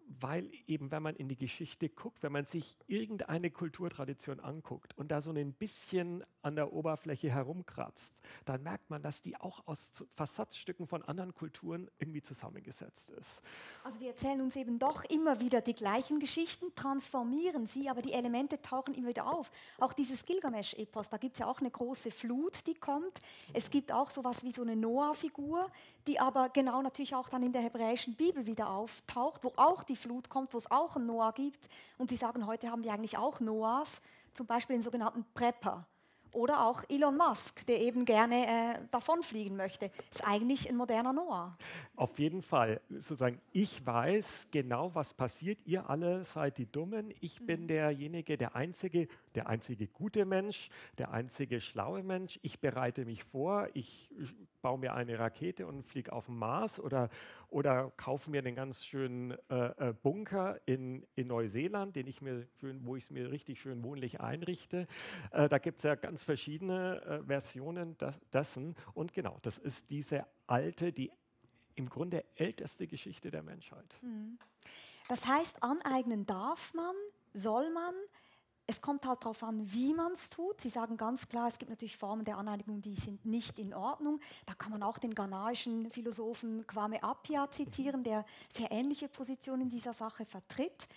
[0.08, 5.10] weil eben, wenn man in die Geschichte guckt, wenn man sich irgendeine Kulturtradition anguckt und
[5.10, 10.06] da so ein bisschen an der Oberfläche herumkratzt, dann merkt man, dass die auch aus
[10.15, 13.41] Versatzstücken von anderen Kulturen irgendwie zusammengesetzt ist.
[13.84, 18.13] Also wir erzählen uns eben doch immer wieder die gleichen Geschichten, transformieren sie, aber die
[18.13, 19.52] Elemente tauchen immer wieder auf.
[19.80, 23.20] Auch dieses Gilgamesch-Epos, da gibt es ja auch eine große Flut, die kommt.
[23.54, 25.72] Es gibt auch sowas wie so eine Noah-Figur,
[26.08, 29.96] die aber genau natürlich auch dann in der hebräischen Bibel wieder auftaucht, wo auch die
[29.96, 31.68] Flut kommt, wo es auch einen Noah gibt.
[31.98, 34.02] Und sie sagen, heute haben wir eigentlich auch Noahs,
[34.34, 35.86] zum Beispiel den sogenannten Prepper.
[36.34, 39.89] Oder auch Elon Musk, der eben gerne äh, davonfliegen möchte.
[40.12, 41.58] Ist eigentlich ein moderner Noah.
[41.96, 42.82] Auf jeden Fall.
[42.89, 45.60] Sozusagen, ich weiß genau, was passiert.
[45.63, 47.13] Ihr alle seid die Dummen.
[47.22, 47.46] Ich mhm.
[47.46, 52.39] bin derjenige, der einzige, der einzige gute Mensch, der einzige schlaue Mensch.
[52.41, 53.67] Ich bereite mich vor.
[53.74, 54.10] Ich
[54.62, 57.10] baue mir eine Rakete und fliege auf den Mars oder,
[57.50, 62.48] oder kaufe mir einen ganz schönen äh, äh, Bunker in, in Neuseeland, den ich mir
[62.60, 64.88] schön, wo ich es mir richtig schön wohnlich einrichte.
[65.32, 68.76] Äh, da gibt es ja ganz verschiedene äh, Versionen das, dessen.
[68.93, 71.12] Und genau, das ist diese alte, die
[71.76, 74.00] im Grunde älteste Geschichte der Menschheit.
[74.02, 74.39] Hm.
[75.08, 76.95] Das heißt, aneignen darf man,
[77.34, 77.93] soll man,
[78.67, 80.60] es kommt halt darauf an, wie man es tut.
[80.60, 84.19] Sie sagen ganz klar, es gibt natürlich Formen der Aneignung, die sind nicht in Ordnung.
[84.45, 89.69] Da kann man auch den ghanaischen Philosophen Kwame Appiah zitieren, der sehr ähnliche Positionen in
[89.69, 90.88] dieser Sache vertritt.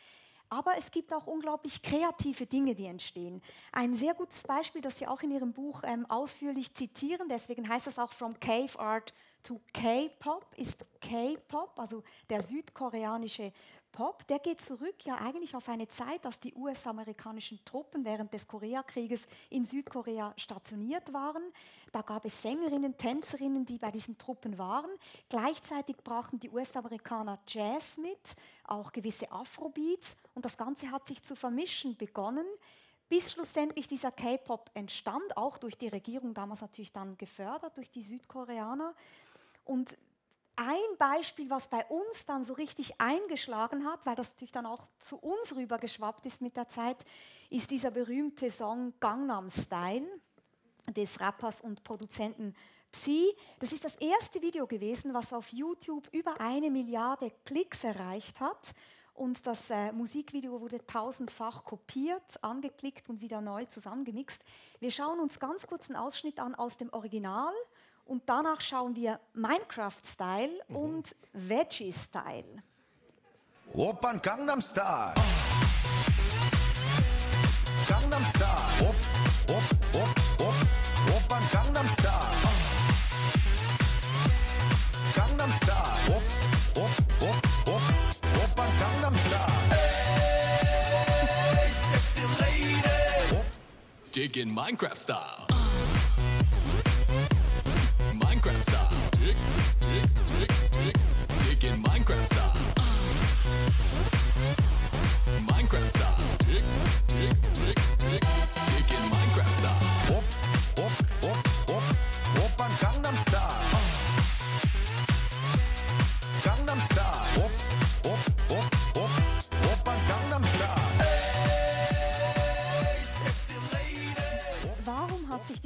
[0.50, 3.42] Aber es gibt auch unglaublich kreative Dinge, die entstehen.
[3.70, 7.86] Ein sehr gutes Beispiel, das Sie auch in Ihrem Buch ähm, ausführlich zitieren, deswegen heißt
[7.86, 13.52] es auch From Cave Art to K-Pop, ist K-Pop, also der südkoreanische
[13.92, 18.46] Pop, der geht zurück ja eigentlich auf eine Zeit, als die US-amerikanischen Truppen während des
[18.46, 21.42] Koreakrieges in Südkorea stationiert waren.
[21.92, 24.90] Da gab es Sängerinnen, Tänzerinnen, die bei diesen Truppen waren.
[25.28, 28.20] Gleichzeitig brachten die US-Amerikaner Jazz mit,
[28.64, 32.46] auch gewisse Afrobeats und das Ganze hat sich zu vermischen begonnen
[33.08, 38.02] bis schlussendlich dieser K-Pop entstand, auch durch die Regierung damals natürlich dann gefördert durch die
[38.02, 38.94] Südkoreaner.
[39.64, 39.96] Und
[40.58, 44.88] ein Beispiel, was bei uns dann so richtig eingeschlagen hat, weil das natürlich dann auch
[44.98, 46.96] zu uns rübergeschwappt ist mit der Zeit,
[47.48, 50.06] ist dieser berühmte Song Gangnam Style
[50.88, 52.54] des Rappers und Produzenten
[52.90, 53.32] Psy.
[53.60, 58.74] Das ist das erste Video gewesen, was auf YouTube über eine Milliarde Klicks erreicht hat.
[59.14, 64.42] Und das äh, Musikvideo wurde tausendfach kopiert, angeklickt und wieder neu zusammengemixt.
[64.80, 67.52] Wir schauen uns ganz kurz einen Ausschnitt an aus dem Original
[68.08, 70.76] und danach schauen wir Minecraft-Style mhm.
[70.76, 72.62] und Veggie-Style.
[73.74, 75.12] Opern Gangnam Style.
[77.86, 78.88] Gangnam Style.
[78.88, 78.94] Op,
[79.48, 79.62] op,
[79.94, 80.08] op,
[80.40, 80.54] op.
[81.14, 82.32] Opern Gangnam Style.
[85.14, 86.16] Gangnam Style.
[86.16, 86.22] Op,
[86.74, 86.90] op,
[87.28, 87.36] op,
[87.74, 87.82] op.
[88.42, 89.52] Opern Gangnam Style.
[89.68, 92.74] Hey, sexy lady.
[93.38, 93.46] Op.
[94.10, 95.47] Dig in Minecraft Style.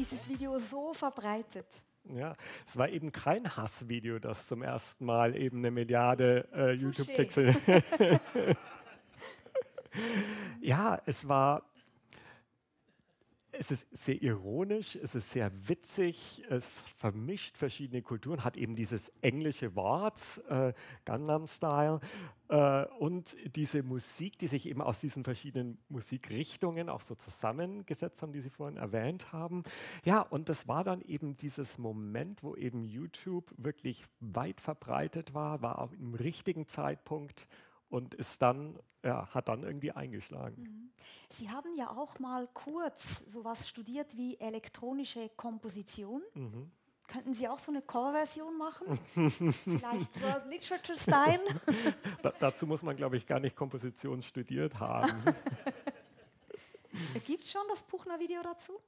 [0.03, 1.67] Dieses Video so verbreitet?
[2.13, 2.35] Ja,
[2.67, 7.37] es war eben kein Hassvideo, das zum ersten Mal eben eine Milliarde äh, YouTube-Klicks.
[10.61, 11.63] ja, es war
[13.53, 16.65] es ist sehr ironisch, es ist sehr witzig, es
[16.99, 20.73] vermischt verschiedene Kulturen, hat eben dieses englische Wort, äh,
[21.05, 22.01] Gangnam Style,
[22.49, 28.33] äh, und diese Musik, die sich eben aus diesen verschiedenen Musikrichtungen auch so zusammengesetzt haben,
[28.33, 29.65] die Sie vorhin erwähnt haben.
[30.05, 35.61] Ja, und das war dann eben dieses Moment, wo eben YouTube wirklich weit verbreitet war,
[35.61, 37.49] war auch im richtigen Zeitpunkt
[37.93, 40.63] und ist dann, ja, hat dann irgendwie eingeschlagen.
[40.63, 40.91] Mhm.
[41.29, 46.23] Sie haben ja auch mal kurz sowas studiert wie elektronische Komposition.
[46.33, 46.71] Mhm.
[47.07, 48.99] Könnten Sie auch so eine Coverversion machen?
[49.65, 51.41] Vielleicht World Literature Style?
[52.23, 55.13] da, dazu muss man, glaube ich, gar nicht Komposition studiert haben.
[57.27, 58.81] Gibt es schon das Buchner-Video dazu?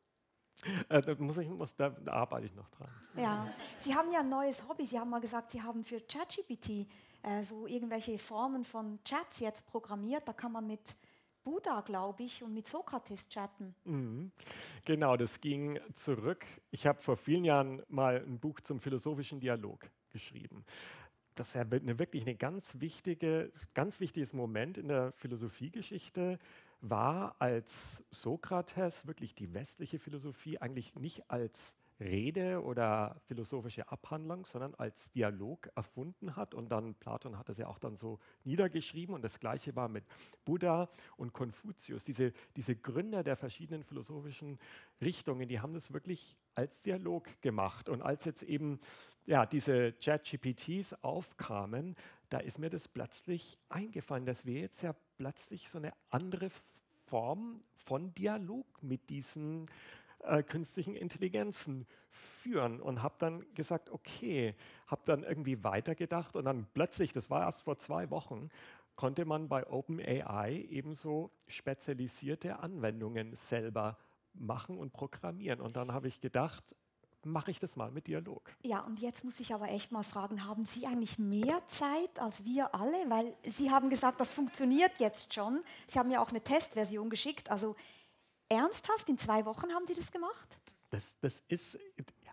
[0.88, 2.88] Äh, da, muss ich, muss, da, da arbeite ich noch dran.
[3.16, 4.86] Ja, Sie haben ja ein neues Hobby.
[4.86, 6.86] Sie haben mal gesagt, Sie haben für ChatGPT
[7.24, 10.28] äh, so irgendwelche Formen von Chats jetzt programmiert.
[10.28, 10.96] Da kann man mit
[11.42, 13.74] Buddha, glaube ich, und mit Sokrates chatten.
[13.84, 14.32] Mhm.
[14.84, 16.44] Genau, das ging zurück.
[16.70, 20.64] Ich habe vor vielen Jahren mal ein Buch zum philosophischen Dialog geschrieben.
[21.34, 26.38] Das ist eine, wirklich eine ganz wichtige, ganz wichtiges Moment in der Philosophiegeschichte
[26.80, 34.74] war, als Sokrates wirklich die westliche Philosophie eigentlich nicht als Rede oder philosophische Abhandlung, sondern
[34.74, 36.54] als Dialog erfunden hat.
[36.54, 39.14] Und dann, Platon hat das ja auch dann so niedergeschrieben.
[39.14, 40.04] Und das Gleiche war mit
[40.44, 42.04] Buddha und Konfuzius.
[42.04, 44.58] Diese, diese Gründer der verschiedenen philosophischen
[45.00, 47.88] Richtungen, die haben das wirklich als Dialog gemacht.
[47.88, 48.80] Und als jetzt eben
[49.26, 51.96] ja, diese Chat-GPTs aufkamen,
[52.28, 56.50] da ist mir das plötzlich eingefallen, dass wir jetzt ja plötzlich so eine andere
[57.06, 59.70] Form von Dialog mit diesen äh,
[60.46, 64.54] künstlichen Intelligenzen führen und habe dann gesagt, okay,
[64.86, 68.50] habe dann irgendwie weitergedacht und dann plötzlich, das war erst vor zwei Wochen,
[68.96, 73.96] konnte man bei OpenAI ebenso spezialisierte Anwendungen selber
[74.34, 75.60] machen und programmieren.
[75.60, 76.64] Und dann habe ich gedacht,
[77.24, 78.54] mache ich das mal mit Dialog.
[78.62, 82.44] Ja, und jetzt muss ich aber echt mal fragen, haben Sie eigentlich mehr Zeit als
[82.44, 82.98] wir alle?
[83.08, 85.62] Weil Sie haben gesagt, das funktioniert jetzt schon.
[85.86, 87.50] Sie haben ja auch eine Testversion geschickt.
[87.50, 87.74] Also
[88.48, 89.08] Ernsthaft?
[89.08, 90.58] In zwei Wochen haben Sie das gemacht?
[90.90, 91.78] Das, das ist,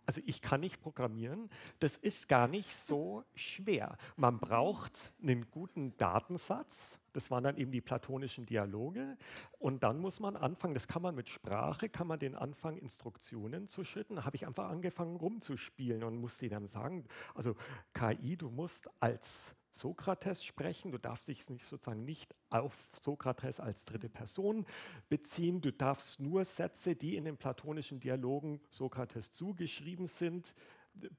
[0.06, 3.98] also ich kann nicht programmieren, das ist gar nicht so schwer.
[4.18, 9.18] Man braucht einen guten Datensatz, das waren dann eben die platonischen Dialoge
[9.58, 13.68] und dann muss man anfangen, das kann man mit Sprache, kann man den anfangen, Instruktionen
[13.68, 14.18] zu schütten.
[14.18, 17.56] Da habe ich einfach angefangen rumzuspielen und musste dann sagen, also
[17.94, 20.92] KI, du musst als Sokrates sprechen.
[20.92, 24.66] Du darfst dich nicht sozusagen nicht auf Sokrates als dritte Person
[25.10, 25.62] beziehen.
[25.62, 30.54] Du darfst nur Sätze, die in den platonischen Dialogen Sokrates zugeschrieben sind,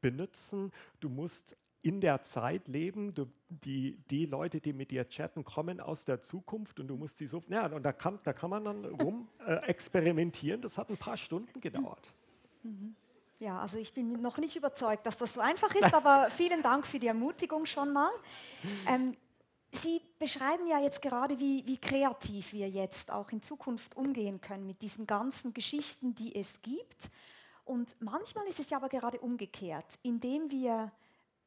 [0.01, 0.73] benutzen.
[1.01, 3.13] Du musst in der Zeit leben.
[3.15, 7.19] Du, die, die Leute, die mit dir chatten, kommen aus der Zukunft und du musst
[7.19, 7.43] sie so.
[7.49, 10.61] Ja, und da kann, da kann man dann rum äh, experimentieren.
[10.61, 12.13] Das hat ein paar Stunden gedauert.
[12.63, 12.95] Mhm.
[13.43, 16.87] Ja, also ich bin noch nicht überzeugt, dass das so einfach ist, aber vielen Dank
[16.87, 18.13] für die Ermutigung schon mal.
[18.87, 19.17] Ähm,
[19.73, 24.65] Sie beschreiben ja jetzt gerade, wie, wie kreativ wir jetzt auch in Zukunft umgehen können
[24.65, 27.11] mit diesen ganzen Geschichten, die es gibt.
[27.65, 29.99] Und manchmal ist es ja aber gerade umgekehrt.
[30.03, 30.93] Indem wir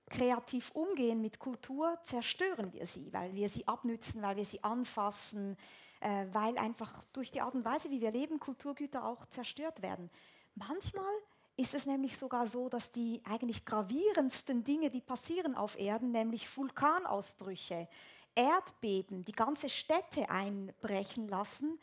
[0.10, 5.56] kreativ umgehen mit Kultur, zerstören wir sie, weil wir sie abnützen, weil wir sie anfassen,
[6.02, 10.10] äh, weil einfach durch die Art und Weise, wie wir leben, Kulturgüter auch zerstört werden.
[10.56, 11.14] Manchmal
[11.58, 16.56] ist es nämlich sogar so, dass die eigentlich gravierendsten Dinge, die passieren auf Erden, nämlich
[16.56, 17.88] Vulkanausbrüche,
[18.36, 21.80] Erdbeben, die ganze Städte einbrechen lassen,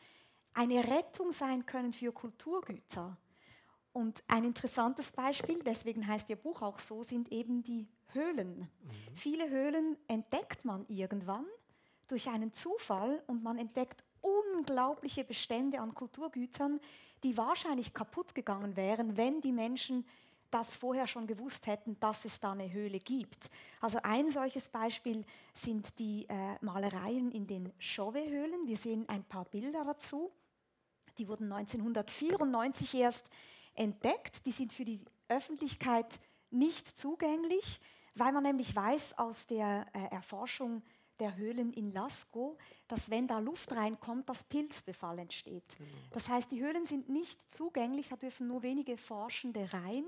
[0.52, 3.16] eine Rettung sein können für Kulturgüter.
[3.94, 8.60] Und ein interessantes Beispiel, deswegen heißt Ihr Buch auch so, sind eben die Höhlen.
[8.60, 8.68] Mhm.
[9.14, 11.46] Viele Höhlen entdeckt man irgendwann
[12.08, 14.04] durch einen Zufall und man entdeckt
[14.62, 16.80] unglaubliche Bestände an Kulturgütern,
[17.24, 20.06] die wahrscheinlich kaputt gegangen wären, wenn die Menschen
[20.52, 23.50] das vorher schon gewusst hätten, dass es da eine Höhle gibt.
[23.80, 28.66] Also ein solches Beispiel sind die äh, Malereien in den Chauvet-Höhlen.
[28.66, 30.30] Wir sehen ein paar Bilder dazu.
[31.18, 33.26] Die wurden 1994 erst
[33.74, 34.46] entdeckt.
[34.46, 36.20] Die sind für die Öffentlichkeit
[36.50, 37.80] nicht zugänglich,
[38.14, 40.82] weil man nämlich weiß aus der äh, Erforschung
[41.22, 42.58] der Höhlen in Lascaux,
[42.88, 45.78] dass wenn da Luft reinkommt, das Pilzbefall entsteht.
[45.78, 45.90] Genau.
[46.10, 50.04] Das heißt, die Höhlen sind nicht zugänglich, da dürfen nur wenige Forschende rein.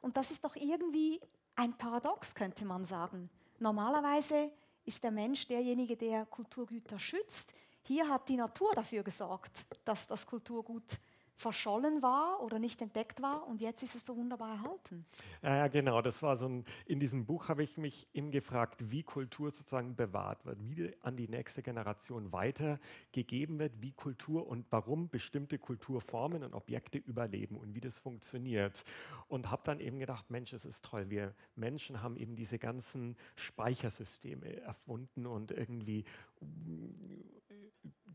[0.00, 1.20] Und das ist doch irgendwie
[1.54, 3.30] ein Paradox, könnte man sagen.
[3.60, 4.50] Normalerweise
[4.84, 7.52] ist der Mensch derjenige, der Kulturgüter schützt.
[7.82, 10.98] Hier hat die Natur dafür gesorgt, dass das Kulturgut
[11.38, 15.06] verschollen war oder nicht entdeckt war und jetzt ist es so wunderbar erhalten.
[15.42, 16.02] Ja, genau.
[16.02, 19.94] Das war so ein, in diesem Buch habe ich mich eben gefragt, wie Kultur sozusagen
[19.94, 26.42] bewahrt wird, wie an die nächste Generation weitergegeben wird, wie Kultur und warum bestimmte Kulturformen
[26.42, 28.84] und Objekte überleben und wie das funktioniert.
[29.28, 31.08] Und habe dann eben gedacht, Mensch, es ist toll.
[31.08, 36.04] Wir Menschen haben eben diese ganzen Speichersysteme erfunden und irgendwie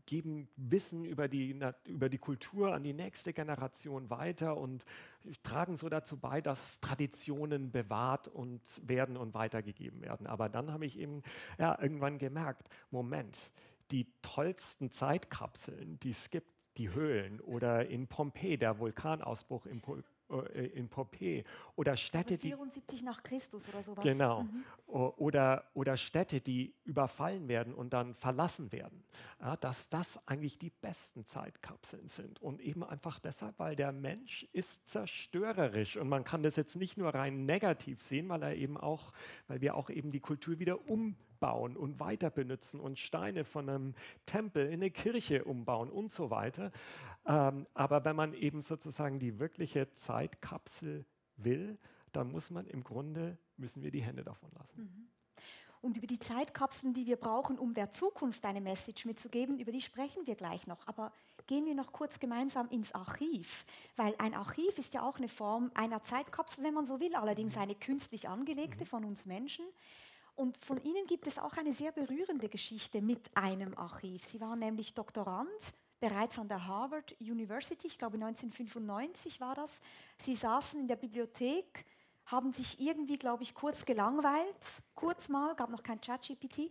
[0.06, 4.84] geben Wissen über die, über die Kultur an die nächste Generation weiter und
[5.42, 10.26] tragen so dazu bei, dass Traditionen bewahrt und werden und weitergegeben werden.
[10.26, 11.22] Aber dann habe ich eben
[11.58, 13.50] ja, irgendwann gemerkt, Moment,
[13.90, 20.14] die tollsten Zeitkapseln, die es gibt, die Höhlen oder in Pompeji, der Vulkanausbruch in Pompeji,
[20.30, 21.44] äh, in Pompeji
[21.76, 24.04] oder Städte, 74 nach Christus oder sowas.
[24.04, 24.42] Genau.
[24.42, 24.64] Mhm.
[24.86, 29.02] Oder, oder Städte, die überfallen werden und dann verlassen werden.
[29.40, 32.40] Ja, dass das eigentlich die besten Zeitkapseln sind.
[32.40, 35.96] Und eben einfach deshalb, weil der Mensch ist zerstörerisch.
[35.96, 39.12] Und man kann das jetzt nicht nur rein negativ sehen, weil er eben auch,
[39.48, 43.68] weil wir auch eben die Kultur wieder um bauen und weiter benutzen und Steine von
[43.68, 46.70] einem Tempel in eine Kirche umbauen und so weiter.
[47.26, 51.04] Ähm, aber wenn man eben sozusagen die wirkliche Zeitkapsel
[51.36, 51.78] will,
[52.12, 54.82] dann muss man im Grunde, müssen wir die Hände davon lassen.
[54.82, 55.08] Mhm.
[55.84, 59.82] Und über die Zeitkapseln, die wir brauchen, um der Zukunft eine Message mitzugeben, über die
[59.82, 60.86] sprechen wir gleich noch.
[60.86, 61.12] Aber
[61.46, 65.70] gehen wir noch kurz gemeinsam ins Archiv, weil ein Archiv ist ja auch eine Form
[65.74, 67.62] einer Zeitkapsel, wenn man so will, allerdings mhm.
[67.62, 68.88] eine künstlich angelegte mhm.
[68.88, 69.66] von uns Menschen.
[70.36, 74.24] Und von Ihnen gibt es auch eine sehr berührende Geschichte mit einem Archiv.
[74.24, 75.50] Sie waren nämlich Doktorand
[76.04, 79.80] bereits an der Harvard University, ich glaube 1995 war das.
[80.18, 81.86] Sie saßen in der Bibliothek,
[82.26, 86.70] haben sich irgendwie, glaube ich, kurz gelangweilt, kurz mal, gab noch kein ChatGPT,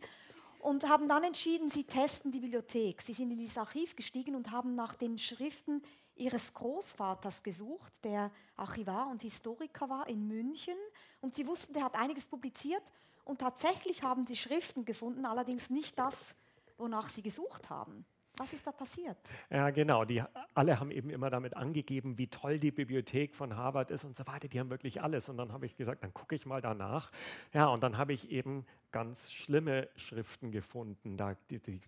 [0.60, 3.02] und haben dann entschieden, sie testen die Bibliothek.
[3.02, 5.82] Sie sind in dieses Archiv gestiegen und haben nach den Schriften
[6.16, 10.78] ihres Großvaters gesucht, der Archivar und Historiker war in München.
[11.22, 12.84] Und sie wussten, der hat einiges publiziert
[13.26, 16.36] und tatsächlich haben sie Schriften gefunden, allerdings nicht das,
[16.78, 18.06] wonach sie gesucht haben.
[18.38, 19.18] Was ist da passiert?
[19.52, 20.06] Ja, genau.
[20.06, 20.24] Die
[20.56, 24.26] alle haben eben immer damit angegeben, wie toll die Bibliothek von Harvard ist und so
[24.26, 24.48] weiter.
[24.48, 25.30] Die haben wirklich alles.
[25.30, 27.12] Und dann habe ich gesagt, dann gucke ich mal danach.
[27.54, 31.16] Ja, und dann habe ich eben ganz schlimme Schriften gefunden.
[31.16, 31.80] Da, die, die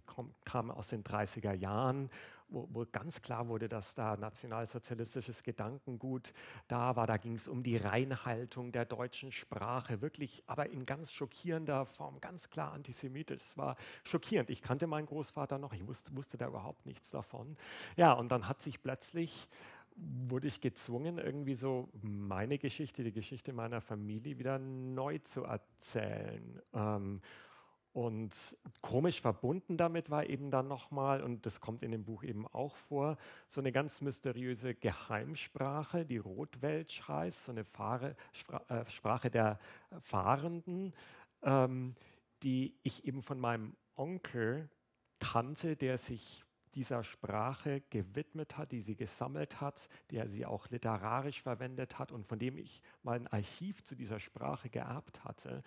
[0.43, 2.09] kamen aus den 30er Jahren
[2.55, 6.33] wo, wo, ganz klar wurde, dass da nationalsozialistisches Gedankengut
[6.67, 7.05] da war.
[7.05, 12.19] Da ging es um die Reinhaltung der deutschen Sprache, wirklich, aber in ganz schockierender Form,
[12.21, 13.41] ganz klar antisemitisch.
[13.43, 14.49] Es war schockierend.
[14.49, 17.57] Ich kannte meinen Großvater noch, ich wusste, wusste da überhaupt nichts davon.
[17.97, 19.49] Ja, und dann hat sich plötzlich
[19.97, 26.61] wurde ich gezwungen, irgendwie so meine Geschichte, die Geschichte meiner Familie wieder neu zu erzählen.
[26.73, 27.21] Ähm,
[27.95, 28.33] Und
[28.81, 32.75] komisch verbunden damit war eben dann nochmal, und das kommt in dem Buch eben auch
[32.75, 33.15] vor,
[33.47, 38.17] so eine ganz mysteriöse Geheimsprache, die Rotwelsch heißt, so eine Fahre,
[38.67, 39.59] äh, Sprache der
[40.01, 40.93] Fahrenden,
[41.41, 41.95] ähm,
[42.43, 44.67] die ich eben von meinem Onkel
[45.19, 46.43] kannte, der sich
[46.73, 52.25] dieser Sprache gewidmet hat, die sie gesammelt hat, der sie auch literarisch verwendet hat und
[52.25, 55.63] von dem ich mal ein Archiv zu dieser Sprache geerbt hatte.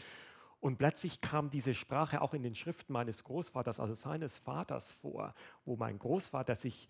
[0.61, 5.35] Und plötzlich kam diese Sprache auch in den Schriften meines Großvaters, also seines Vaters vor,
[5.65, 6.89] wo mein Großvater sich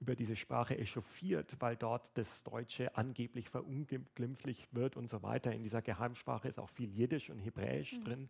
[0.00, 5.52] über diese Sprache echauffiert, weil dort das Deutsche angeblich verunglimpflicht wird und so weiter.
[5.52, 8.04] In dieser Geheimsprache ist auch viel Jiddisch und Hebräisch mhm.
[8.04, 8.28] drin.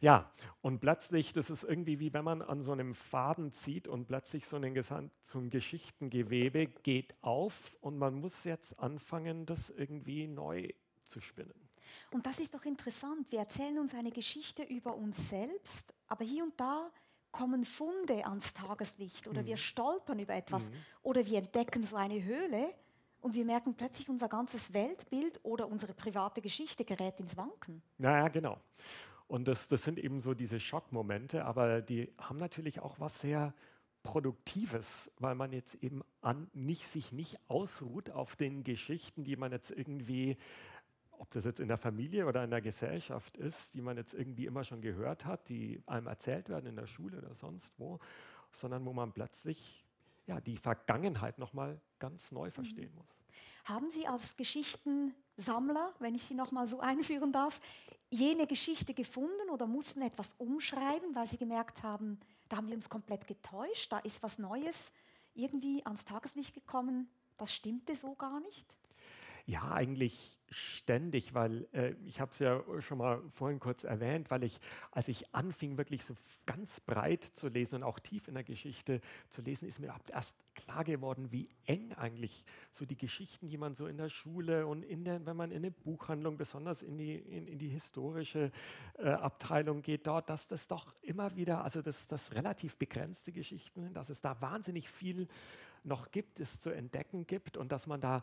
[0.00, 0.30] Ja,
[0.62, 4.46] und plötzlich, das ist irgendwie wie wenn man an so einem Faden zieht und plötzlich
[4.46, 10.70] so, einen so ein Geschichtengewebe geht auf und man muss jetzt anfangen, das irgendwie neu
[11.06, 11.61] zu spinnen.
[12.10, 13.30] Und das ist doch interessant.
[13.30, 16.90] Wir erzählen uns eine Geschichte über uns selbst, aber hier und da
[17.30, 19.46] kommen Funde ans Tageslicht oder mhm.
[19.46, 20.74] wir stolpern über etwas mhm.
[21.02, 22.74] oder wir entdecken so eine Höhle
[23.20, 27.82] und wir merken plötzlich unser ganzes Weltbild oder unsere private Geschichte gerät ins Wanken.
[27.96, 28.58] Naja, genau.
[29.28, 33.54] Und das, das sind eben so diese Schockmomente, aber die haben natürlich auch was sehr
[34.02, 39.52] Produktives, weil man jetzt eben an, nicht, sich nicht ausruht auf den Geschichten, die man
[39.52, 40.36] jetzt irgendwie
[41.18, 44.46] ob das jetzt in der Familie oder in der Gesellschaft ist, die man jetzt irgendwie
[44.46, 47.98] immer schon gehört hat, die einem erzählt werden in der Schule oder sonst wo,
[48.52, 49.84] sondern wo man plötzlich
[50.26, 52.52] ja, die Vergangenheit nochmal ganz neu mhm.
[52.52, 53.06] verstehen muss.
[53.64, 57.60] Haben Sie als Geschichtensammler, wenn ich Sie nochmal so einführen darf,
[58.10, 62.88] jene Geschichte gefunden oder mussten etwas umschreiben, weil Sie gemerkt haben, da haben wir uns
[62.88, 64.92] komplett getäuscht, da ist was Neues
[65.34, 67.08] irgendwie ans Tageslicht gekommen,
[67.38, 68.76] das stimmte so gar nicht?
[69.46, 74.44] Ja, eigentlich ständig, weil äh, ich habe es ja schon mal vorhin kurz erwähnt, weil
[74.44, 76.14] ich, als ich anfing, wirklich so
[76.46, 80.36] ganz breit zu lesen und auch tief in der Geschichte zu lesen, ist mir erst
[80.54, 84.82] klar geworden, wie eng eigentlich so die Geschichten, die man so in der Schule und
[84.82, 88.52] in der, wenn man in eine Buchhandlung, besonders in die, in, in die historische
[88.98, 93.82] äh, Abteilung geht, dort, dass das doch immer wieder, also dass das relativ begrenzte Geschichten
[93.82, 95.28] sind, dass es da wahnsinnig viel
[95.84, 98.22] noch gibt, es zu entdecken gibt und dass man da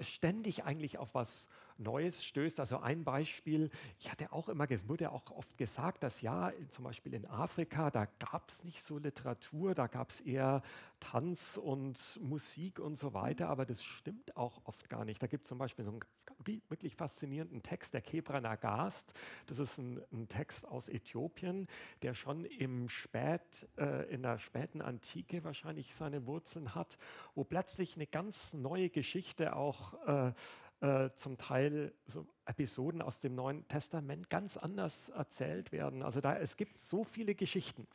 [0.00, 1.48] ständig eigentlich auf was
[1.78, 2.60] Neues stößt.
[2.60, 6.84] Also ein Beispiel, ich hatte auch immer, es wurde auch oft gesagt, dass ja, zum
[6.84, 10.62] Beispiel in Afrika, da gab es nicht so Literatur, da gab es eher
[11.00, 15.22] Tanz und Musik und so weiter, aber das stimmt auch oft gar nicht.
[15.22, 16.00] Da gibt es zum Beispiel so einen
[16.68, 19.12] wirklich faszinierenden Text, der Kebra Nagast.
[19.46, 21.68] Das ist ein, ein Text aus Äthiopien,
[22.02, 26.98] der schon im Spät, äh, in der späten Antike wahrscheinlich seine Wurzeln hat,
[27.34, 30.32] wo plötzlich eine ganz neue Geschichte auch äh,
[30.84, 36.02] äh, zum Teil so Episoden aus dem Neuen Testament ganz anders erzählt werden.
[36.02, 37.86] Also da, es gibt so viele Geschichten.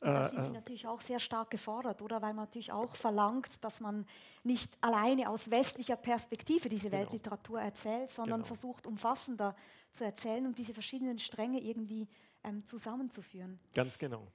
[0.00, 2.22] Da sind Sie äh, natürlich auch sehr stark gefordert, oder?
[2.22, 4.06] Weil man natürlich auch verlangt, dass man
[4.44, 7.02] nicht alleine aus westlicher Perspektive diese genau.
[7.02, 8.46] Weltliteratur erzählt, sondern genau.
[8.46, 9.54] versucht, umfassender
[9.90, 12.08] zu erzählen und diese verschiedenen Stränge irgendwie
[12.44, 13.60] ähm, zusammenzuführen.
[13.74, 14.26] Ganz genau.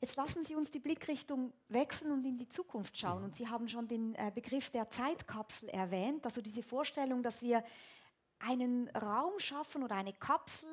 [0.00, 3.22] Jetzt lassen Sie uns die Blickrichtung wechseln und in die Zukunft schauen.
[3.22, 7.62] Und Sie haben schon den äh, Begriff der Zeitkapsel erwähnt, also diese Vorstellung, dass wir
[8.38, 10.70] einen Raum schaffen oder eine Kapsel,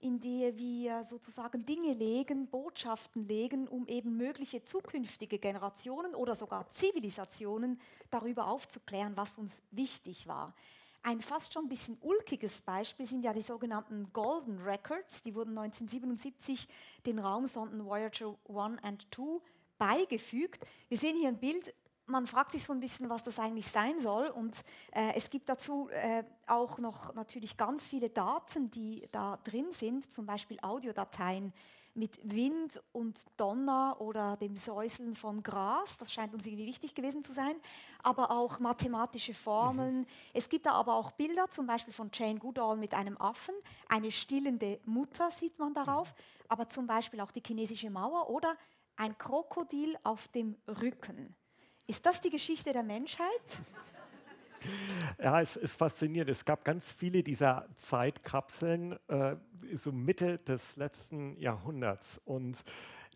[0.00, 6.68] in der wir sozusagen Dinge legen, Botschaften legen, um eben mögliche zukünftige Generationen oder sogar
[6.70, 7.80] Zivilisationen
[8.10, 10.54] darüber aufzuklären, was uns wichtig war.
[11.02, 15.22] Ein fast schon ein bisschen ulkiges Beispiel sind ja die sogenannten Golden Records.
[15.22, 16.68] Die wurden 1977
[17.06, 19.40] den Raumsonden Voyager 1 and 2
[19.78, 20.66] beigefügt.
[20.88, 21.74] Wir sehen hier ein Bild.
[22.06, 24.26] Man fragt sich so ein bisschen, was das eigentlich sein soll.
[24.28, 24.56] Und
[24.92, 30.12] äh, es gibt dazu äh, auch noch natürlich ganz viele Daten, die da drin sind,
[30.12, 31.52] zum Beispiel Audiodateien
[31.94, 35.96] mit Wind und Donner oder dem Säuseln von Gras.
[35.98, 37.56] Das scheint uns irgendwie wichtig gewesen zu sein.
[38.02, 40.00] Aber auch mathematische Formeln.
[40.00, 40.06] Mhm.
[40.32, 43.54] Es gibt da aber auch Bilder, zum Beispiel von Jane Goodall mit einem Affen.
[43.88, 46.10] Eine stillende Mutter sieht man darauf.
[46.10, 46.44] Mhm.
[46.48, 48.56] Aber zum Beispiel auch die chinesische Mauer oder
[48.96, 51.34] ein Krokodil auf dem Rücken.
[51.86, 53.28] Ist das die Geschichte der Menschheit?
[55.22, 56.30] Ja, es ist faszinierend.
[56.30, 59.36] Es gab ganz viele dieser Zeitkapseln, äh,
[59.74, 62.20] so Mitte des letzten Jahrhunderts.
[62.24, 62.62] Und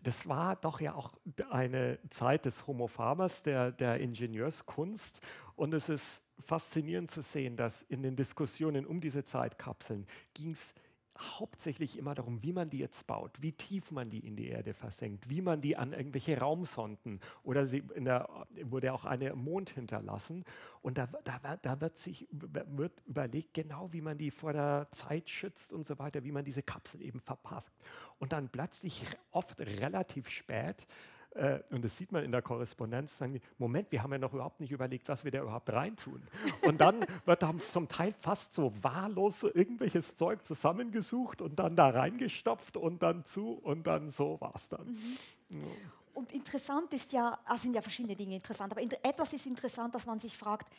[0.03, 1.13] das war doch ja auch
[1.49, 5.21] eine Zeit des Homo Fabers, der, der Ingenieurskunst.
[5.55, 10.73] Und es ist faszinierend zu sehen, dass in den Diskussionen um diese Zeitkapseln ging es
[11.19, 14.73] hauptsächlich immer darum, wie man die jetzt baut, wie tief man die in die Erde
[14.73, 19.69] versenkt, wie man die an irgendwelche Raumsonden oder sie in der, wurde auch eine Mond
[19.69, 20.43] hinterlassen.
[20.81, 25.29] Und da, da, da wird sich wird überlegt, genau wie man die vor der Zeit
[25.29, 27.73] schützt und so weiter, wie man diese Kapsel eben verpasst.
[28.19, 30.87] Und dann plötzlich oft relativ spät
[31.35, 34.33] äh, und das sieht man in der Korrespondenz, sagen die, Moment, wir haben ja noch
[34.33, 36.21] überhaupt nicht überlegt, was wir da überhaupt reintun.
[36.61, 41.89] Und dann wird da zum Teil fast so wahllos irgendwelches Zeug zusammengesucht und dann da
[41.89, 44.87] reingestopft und dann zu und dann so war es dann.
[44.87, 45.59] Mhm.
[45.59, 45.67] Ja.
[46.13, 50.05] Und interessant ist ja, es sind ja verschiedene Dinge interessant, aber etwas ist interessant, dass
[50.05, 50.71] man sich fragt,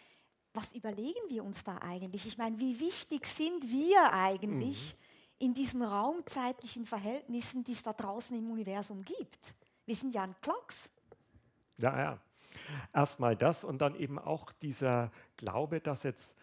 [0.52, 2.26] was überlegen wir uns da eigentlich?
[2.26, 5.46] Ich meine, wie wichtig sind wir eigentlich mhm.
[5.46, 9.40] in diesen raumzeitlichen Verhältnissen, die es da draußen im Universum gibt?
[9.86, 10.88] Wir sind ja ein Klocks.
[11.78, 12.18] Ja, ja.
[12.92, 16.34] Erstmal das und dann eben auch dieser Glaube, dass jetzt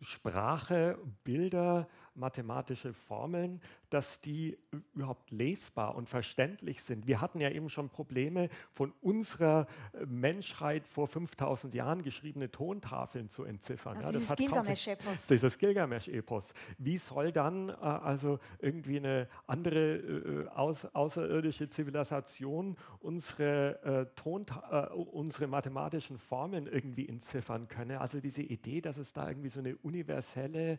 [0.00, 3.60] Sprache, Bilder, mathematische Formeln,
[3.90, 4.58] dass die
[4.94, 7.06] überhaupt lesbar und verständlich sind.
[7.06, 13.28] Wir hatten ja eben schon Probleme, von unserer äh, Menschheit vor 5000 Jahren geschriebene Tontafeln
[13.28, 13.96] zu entziffern.
[13.98, 15.26] Also ja, das Gilgamesch-Epos.
[15.26, 16.52] Dieses Gilgamesch-Epos.
[16.78, 24.90] Wie soll dann äh, also irgendwie eine andere äh, aus, außerirdische Zivilisation unsere, äh, Tonta
[24.90, 27.98] äh, unsere mathematischen Formeln irgendwie entziffern können?
[27.98, 30.78] Also diese Idee, dass es da irgendwie so eine universelle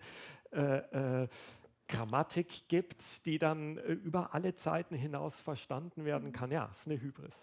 [0.51, 1.27] äh, äh,
[1.87, 6.51] Grammatik gibt, die dann äh, über alle Zeiten hinaus verstanden werden kann.
[6.51, 7.33] Ja, es ist eine Hybris.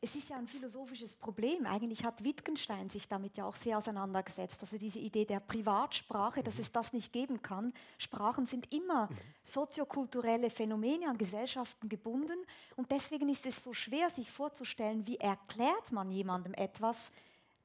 [0.00, 1.66] Es ist ja ein philosophisches Problem.
[1.66, 4.60] Eigentlich hat Wittgenstein sich damit ja auch sehr auseinandergesetzt.
[4.60, 6.60] Also diese Idee der Privatsprache, dass mhm.
[6.60, 7.72] es das nicht geben kann.
[7.98, 9.16] Sprachen sind immer mhm.
[9.42, 12.38] soziokulturelle Phänomene an Gesellschaften gebunden.
[12.76, 17.10] Und deswegen ist es so schwer, sich vorzustellen, wie erklärt man jemandem etwas,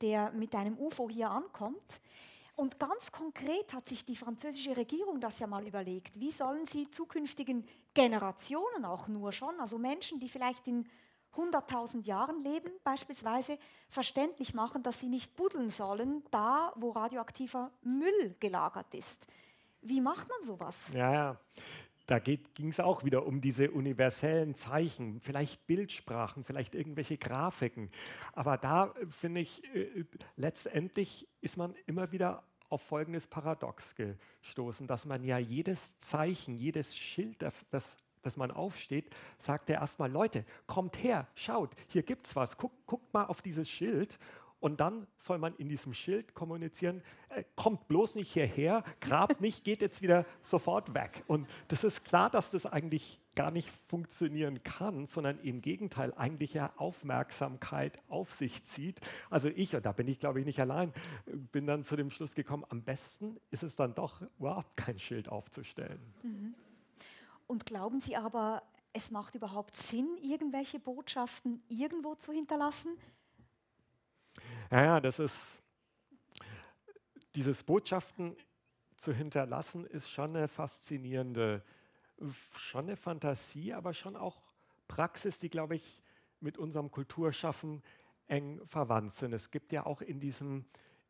[0.01, 2.01] der mit einem UFO hier ankommt.
[2.55, 6.19] Und ganz konkret hat sich die französische Regierung das ja mal überlegt.
[6.19, 10.87] Wie sollen sie zukünftigen Generationen auch nur schon, also Menschen, die vielleicht in
[11.35, 13.57] 100.000 Jahren leben, beispielsweise,
[13.89, 19.25] verständlich machen, dass sie nicht buddeln sollen, da wo radioaktiver Müll gelagert ist.
[19.81, 20.89] Wie macht man sowas?
[20.93, 21.39] Ja, ja.
[22.05, 27.89] Da ging es auch wieder um diese universellen Zeichen, vielleicht Bildsprachen, vielleicht irgendwelche Grafiken.
[28.33, 34.87] Aber da äh, finde ich, äh, letztendlich ist man immer wieder auf folgendes Paradox gestoßen,
[34.87, 40.43] dass man ja jedes Zeichen, jedes Schild, das, das man aufsteht, sagt er erstmal, Leute,
[40.65, 44.17] kommt her, schaut, hier gibt es was, guckt, guckt mal auf dieses Schild
[44.63, 49.65] und dann soll man in diesem Schild kommunizieren, äh, kommt bloß nicht hierher, grabt nicht,
[49.65, 51.21] geht jetzt wieder sofort weg.
[51.27, 56.53] Und das ist klar, dass das eigentlich gar nicht funktionieren kann, sondern im Gegenteil eigentlich
[56.53, 59.01] ja Aufmerksamkeit auf sich zieht.
[59.29, 60.93] Also ich, und da bin ich glaube ich nicht allein,
[61.25, 65.27] bin dann zu dem Schluss gekommen, am besten ist es dann doch überhaupt kein Schild
[65.27, 65.99] aufzustellen.
[66.21, 66.55] Mhm.
[67.47, 72.97] Und glauben Sie aber, es macht überhaupt Sinn, irgendwelche Botschaften irgendwo zu hinterlassen?
[74.73, 75.61] Ja, ja, das ist,
[77.35, 78.35] dieses Botschaften
[78.97, 81.63] zu hinterlassen, ist schon eine faszinierende,
[82.57, 84.41] schon eine Fantasie, aber schon auch
[84.87, 86.01] Praxis, die, glaube ich,
[86.39, 87.83] mit unserem Kulturschaffen
[88.25, 89.31] eng verwandt sind.
[89.33, 90.65] Es gibt ja auch in diesem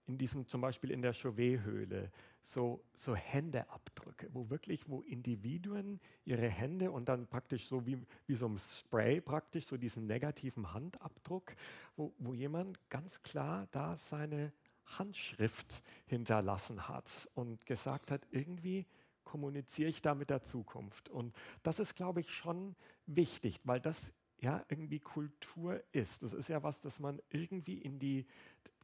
[0.05, 6.49] in diesem zum Beispiel in der Chauvet-Höhle so, so Händeabdrücke, wo wirklich, wo Individuen ihre
[6.49, 7.97] Hände und dann praktisch so wie,
[8.27, 11.55] wie so ein Spray praktisch, so diesen negativen Handabdruck,
[11.95, 14.51] wo, wo jemand ganz klar da seine
[14.85, 18.85] Handschrift hinterlassen hat und gesagt hat, irgendwie
[19.23, 21.09] kommuniziere ich da mit der Zukunft.
[21.09, 21.33] Und
[21.63, 22.75] das ist, glaube ich, schon
[23.05, 26.21] wichtig, weil das ja irgendwie Kultur ist.
[26.21, 28.25] Das ist ja was, das man irgendwie in die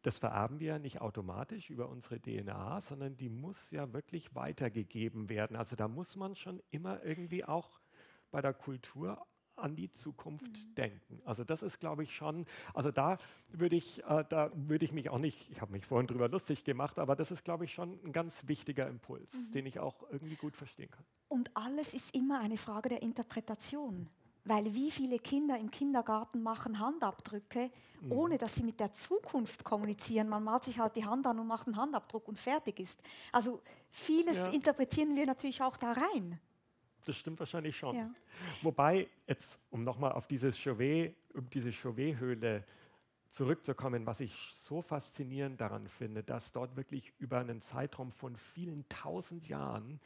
[0.02, 5.30] das vererben wir ja nicht automatisch über unsere DNA, sondern die muss ja wirklich weitergegeben
[5.30, 5.56] werden.
[5.56, 7.80] Also da muss man schon immer irgendwie auch
[8.32, 9.26] bei der Kultur
[9.60, 10.76] an die Zukunft mhm.
[10.76, 11.22] denken.
[11.26, 13.18] Also das ist, glaube ich, schon, also da
[13.50, 16.64] würde ich, äh, da würde ich mich auch nicht, ich habe mich vorhin drüber lustig
[16.64, 19.52] gemacht, aber das ist, glaube ich, schon ein ganz wichtiger Impuls, mhm.
[19.52, 21.06] den ich auch irgendwie gut verstehen kann.
[21.28, 24.10] Und alles ist immer eine Frage der Interpretation.
[24.50, 27.70] Weil wie viele Kinder im Kindergarten machen Handabdrücke,
[28.02, 28.12] mhm.
[28.12, 30.28] ohne dass sie mit der Zukunft kommunizieren.
[30.28, 33.00] Man malt sich halt die Hand an und macht einen Handabdruck und fertig ist.
[33.32, 34.48] Also vieles ja.
[34.48, 36.40] interpretieren wir natürlich auch da rein.
[37.06, 37.96] Das stimmt wahrscheinlich schon.
[37.96, 38.10] Ja.
[38.64, 42.64] Wobei, jetzt, um nochmal auf dieses Chauvet, um diese Chauvet-Höhle
[43.28, 48.90] zurückzukommen, was ich so faszinierend daran finde, dass dort wirklich über einen Zeitraum von vielen
[48.90, 50.00] tausend Jahren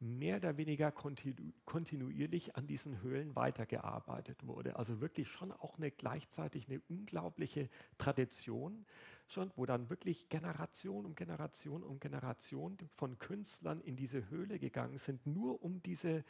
[0.00, 4.76] mehr oder weniger kontinu kontinuierlich an diesen Höhlen weitergearbeitet wurde.
[4.76, 7.68] Also wirklich schon auch eine gleichzeitig eine unglaubliche
[7.98, 8.84] Tradition,
[9.26, 14.98] schon, wo dann wirklich Generation um Generation um Generation von Künstlern in diese Höhle gegangen
[14.98, 16.24] sind, nur um diese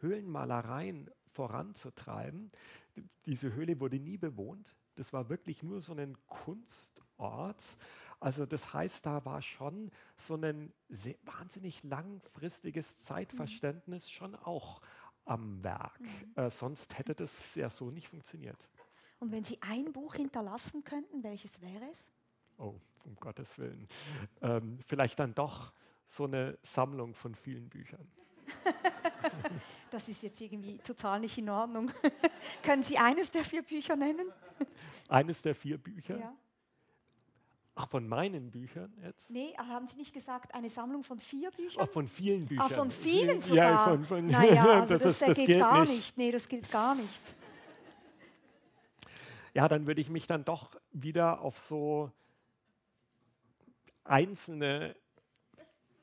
[0.00, 2.50] Höhlenmalereien voranzutreiben.
[3.26, 4.76] Diese Höhle wurde nie bewohnt.
[4.94, 7.62] Das war wirklich nur so ein Kunstort.
[8.22, 10.72] Also das heißt, da war schon so ein
[11.24, 14.80] wahnsinnig langfristiges Zeitverständnis schon auch
[15.24, 15.98] am Werk.
[15.98, 16.32] Mhm.
[16.36, 18.68] Äh, sonst hätte das ja so nicht funktioniert.
[19.18, 22.08] Und wenn Sie ein Buch hinterlassen könnten, welches wäre es?
[22.58, 23.88] Oh, um Gottes Willen.
[24.40, 25.72] Ähm, vielleicht dann doch
[26.06, 28.08] so eine Sammlung von vielen Büchern.
[29.90, 31.90] das ist jetzt irgendwie total nicht in Ordnung.
[32.62, 34.30] Können Sie eines der vier Bücher nennen?
[35.08, 36.18] Eines der vier Bücher?
[36.18, 36.36] Ja.
[37.74, 39.30] Ach, von meinen Büchern jetzt?
[39.30, 41.82] Nee, haben Sie nicht gesagt, eine Sammlung von vier Büchern?
[41.86, 42.66] Ach, von vielen Büchern.
[42.70, 43.70] Ach, von vielen sogar?
[43.70, 45.90] Ja, von, von naja, also das, das, das, das gilt gar nicht.
[45.90, 46.18] nicht.
[46.18, 47.22] Nee, das gilt gar nicht.
[49.54, 52.10] Ja, dann würde ich mich dann doch wieder auf so
[54.04, 54.94] einzelne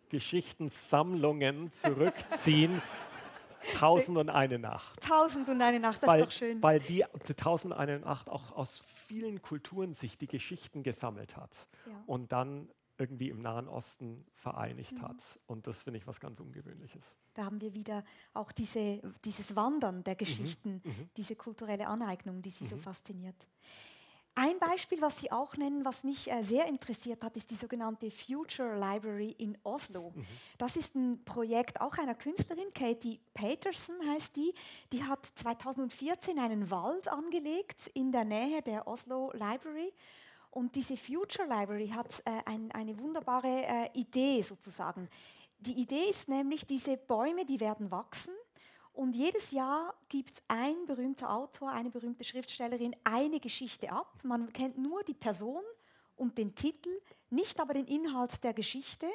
[0.10, 2.82] Geschichtensammlungen zurückziehen.
[3.76, 5.02] Tausend und eine Nacht.
[5.02, 6.62] Tausend und eine Nacht, das weil, ist doch schön.
[6.62, 11.38] Weil die, die Tausend und eine Nacht auch aus vielen Kulturen sich die Geschichten gesammelt
[11.38, 11.56] hat
[11.86, 12.04] ja.
[12.06, 15.02] und dann irgendwie im Nahen Osten vereinigt mhm.
[15.02, 15.40] hat.
[15.48, 17.16] Und das finde ich was ganz Ungewöhnliches.
[17.34, 18.04] Da haben wir wieder
[18.34, 20.18] auch diese, dieses Wandern der mhm.
[20.18, 21.10] Geschichten, mhm.
[21.16, 22.82] diese kulturelle Aneignung, die Sie so mhm.
[22.82, 23.48] fasziniert.
[24.42, 28.10] Ein Beispiel, was Sie auch nennen, was mich äh, sehr interessiert hat, ist die sogenannte
[28.10, 30.14] Future Library in Oslo.
[30.16, 30.26] Mhm.
[30.58, 34.54] Das ist ein Projekt auch einer Künstlerin, Katie Peterson heißt die.
[34.94, 39.92] Die hat 2014 einen Wald angelegt in der Nähe der Oslo Library.
[40.52, 45.10] Und diese Future Library hat äh, ein, eine wunderbare äh, Idee sozusagen.
[45.60, 48.34] Die Idee ist nämlich, diese Bäume, die werden wachsen
[49.00, 54.14] und jedes Jahr gibt ein berühmter Autor, eine berühmte Schriftstellerin eine Geschichte ab.
[54.24, 55.64] Man kennt nur die Person
[56.18, 56.90] und den Titel,
[57.30, 59.08] nicht aber den Inhalt der Geschichte.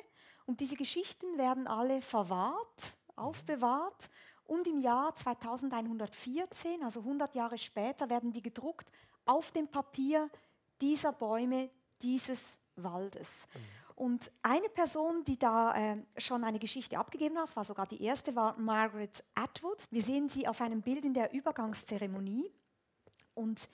[0.47, 4.09] Und diese Geschichten werden alle verwahrt, aufbewahrt.
[4.45, 8.91] Und im Jahr 2114, also 100 Jahre später, werden die gedruckt
[9.26, 10.30] auf dem Papier
[10.80, 11.68] dieser Bäume,
[12.01, 13.47] dieses Waldes.
[13.97, 14.05] Mhm.
[14.05, 18.34] Und eine Person, die da äh, schon eine Geschichte abgegeben hat, war sogar die erste,
[18.34, 19.78] war Margaret Atwood.
[19.90, 22.51] Wir sehen sie auf einem Bild in der Übergangszeremonie.
[23.34, 23.68] Und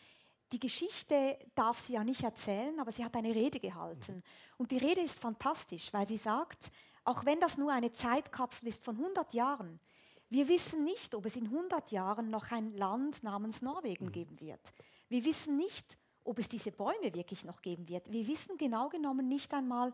[0.52, 4.22] die Geschichte darf sie ja nicht erzählen, aber sie hat eine Rede gehalten.
[4.58, 6.70] Und die Rede ist fantastisch, weil sie sagt,
[7.04, 9.80] auch wenn das nur eine Zeitkapsel ist von 100 Jahren,
[10.28, 14.12] wir wissen nicht, ob es in 100 Jahren noch ein Land namens Norwegen mhm.
[14.12, 14.60] geben wird.
[15.08, 18.10] Wir wissen nicht, ob es diese Bäume wirklich noch geben wird.
[18.12, 19.92] Wir wissen genau genommen nicht einmal,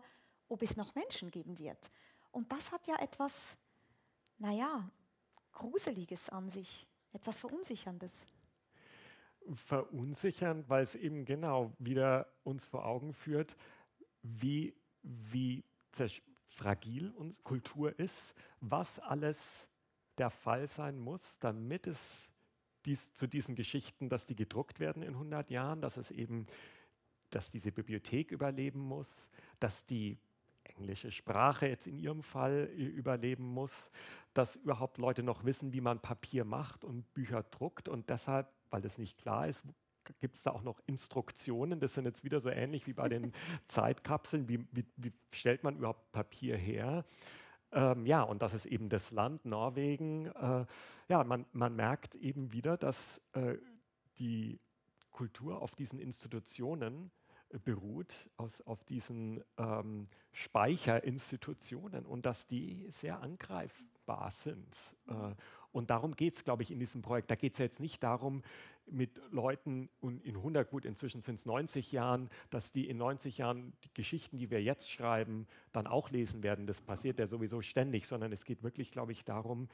[0.49, 1.91] ob es noch Menschen geben wird.
[2.31, 3.57] Und das hat ja etwas,
[4.37, 4.89] naja,
[5.51, 8.25] Gruseliges an sich, etwas Verunsicherndes.
[9.53, 13.55] Verunsichernd, weil es eben genau wieder uns vor Augen führt,
[14.21, 15.63] wie, wie
[16.47, 19.69] fragil unsere Kultur ist, was alles
[20.17, 22.29] der Fall sein muss, damit es
[22.85, 26.47] dies, zu diesen Geschichten, dass die gedruckt werden in 100 Jahren, dass es eben,
[27.29, 29.29] dass diese Bibliothek überleben muss,
[29.59, 30.17] dass die
[30.77, 33.91] englische Sprache jetzt in Ihrem Fall äh, überleben muss,
[34.33, 37.89] dass überhaupt Leute noch wissen, wie man Papier macht und Bücher druckt.
[37.89, 39.63] Und deshalb, weil das nicht klar ist,
[40.19, 41.79] gibt es da auch noch Instruktionen.
[41.79, 43.33] Das sind jetzt wieder so ähnlich wie bei den
[43.67, 44.47] Zeitkapseln.
[44.47, 47.03] Wie, wie, wie, stellt man überhaupt Papier her?
[47.71, 50.27] Ähm, ja, und das ist eben das Land Norwegen.
[50.27, 50.65] Äh,
[51.09, 53.55] ja, man, man merkt eben wieder, dass äh,
[54.19, 54.59] die
[55.11, 57.11] Kultur auf diesen Institutionen
[57.63, 64.77] beruht, aus, auf diesen ähm, Speicherinstitutionen und dass die sehr angreifbar sind.
[65.07, 65.33] Äh,
[65.71, 67.29] und darum geht es, glaube ich, in diesem Projekt.
[67.29, 68.41] Da geht es jetzt nicht darum,
[68.89, 73.37] mit Leuten und in 100, gut, inzwischen sind es 90 Jahren, dass die in 90
[73.37, 76.67] Jahren die Geschichten, die wir jetzt schreiben, dann auch lesen werden.
[76.67, 79.67] Das passiert ja sowieso ständig, sondern es geht wirklich, glaube ich, darum,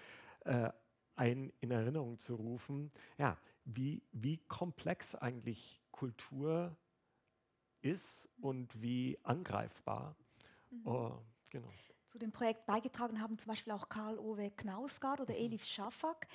[0.45, 0.69] äh,
[1.15, 6.75] ein in Erinnerung zu rufen, ja, wie, wie komplex eigentlich Kultur
[7.83, 10.15] ist und wie angreifbar.
[10.69, 10.87] Mhm.
[10.87, 11.11] Oh,
[11.49, 11.69] genau.
[12.05, 15.39] Zu dem Projekt beigetragen haben zum Beispiel auch Karl-Ove Knausgard oder mhm.
[15.45, 16.27] Elif Schafak.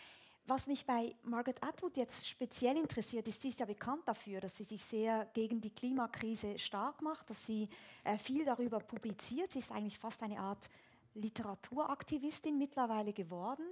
[0.47, 4.57] Was mich bei Margaret Atwood jetzt speziell interessiert, ist, sie ist ja bekannt dafür, dass
[4.57, 7.69] sie sich sehr gegen die Klimakrise stark macht, dass sie
[8.03, 9.53] äh, viel darüber publiziert.
[9.53, 10.71] Sie ist eigentlich fast eine Art
[11.15, 13.65] Literaturaktivistin mittlerweile geworden.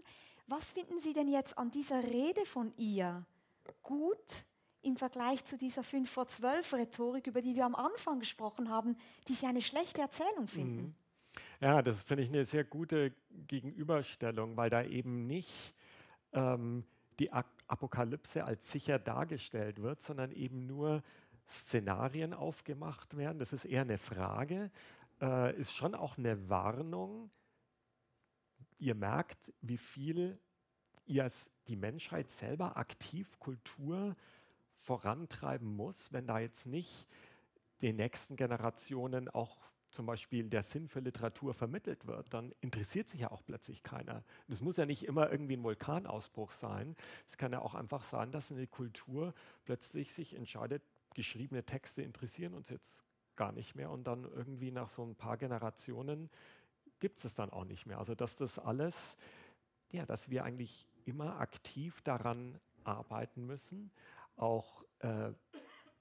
[0.48, 3.24] Was finden Sie denn jetzt an dieser Rede von ihr
[3.82, 4.44] gut,
[4.82, 8.96] im Vergleich zu dieser 5 vor 12 Rhetorik, über die wir am Anfang gesprochen haben,
[9.28, 10.82] die Sie eine schlechte Erzählung finden?
[10.82, 10.94] Mhm.
[11.60, 13.12] Ja, das finde ich eine sehr gute
[13.46, 15.74] Gegenüberstellung, weil da eben nicht
[16.32, 16.84] ähm,
[17.18, 21.02] die Apokalypse als sicher dargestellt wird, sondern eben nur
[21.48, 23.38] Szenarien aufgemacht werden.
[23.38, 24.70] Das ist eher eine Frage,
[25.20, 27.30] äh, ist schon auch eine Warnung.
[28.78, 30.38] Ihr merkt, wie viel
[31.06, 31.30] ihr
[31.68, 34.16] die Menschheit selber aktiv Kultur
[34.86, 37.08] vorantreiben muss, wenn da jetzt nicht
[37.82, 39.58] den nächsten Generationen auch
[39.90, 44.22] zum Beispiel der Sinn für Literatur vermittelt wird, dann interessiert sich ja auch plötzlich keiner.
[44.46, 46.96] Das muss ja nicht immer irgendwie ein Vulkanausbruch sein.
[47.26, 49.34] Es kann ja auch einfach sein, dass eine Kultur
[49.64, 50.82] plötzlich sich entscheidet,
[51.14, 53.04] geschriebene Texte interessieren uns jetzt
[53.36, 56.30] gar nicht mehr und dann irgendwie nach so ein paar Generationen
[57.00, 57.98] gibt es es dann auch nicht mehr.
[57.98, 59.16] Also dass das alles,
[59.92, 63.90] ja, dass wir eigentlich immer aktiv daran arbeiten müssen,
[64.36, 65.32] auch äh,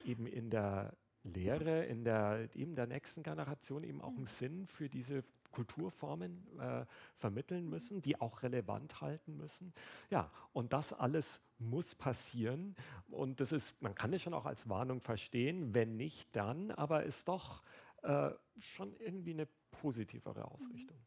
[0.04, 4.90] eben in der Lehre, in der, eben der nächsten Generation eben auch einen Sinn für
[4.90, 9.74] diese Kulturformen äh, vermitteln müssen, die auch relevant halten müssen.
[10.10, 12.76] Ja, und das alles muss passieren.
[13.10, 17.04] Und das ist, man kann es schon auch als Warnung verstehen, wenn nicht dann, aber
[17.04, 17.64] ist doch
[18.04, 20.98] äh, schon irgendwie eine positivere Ausrichtung.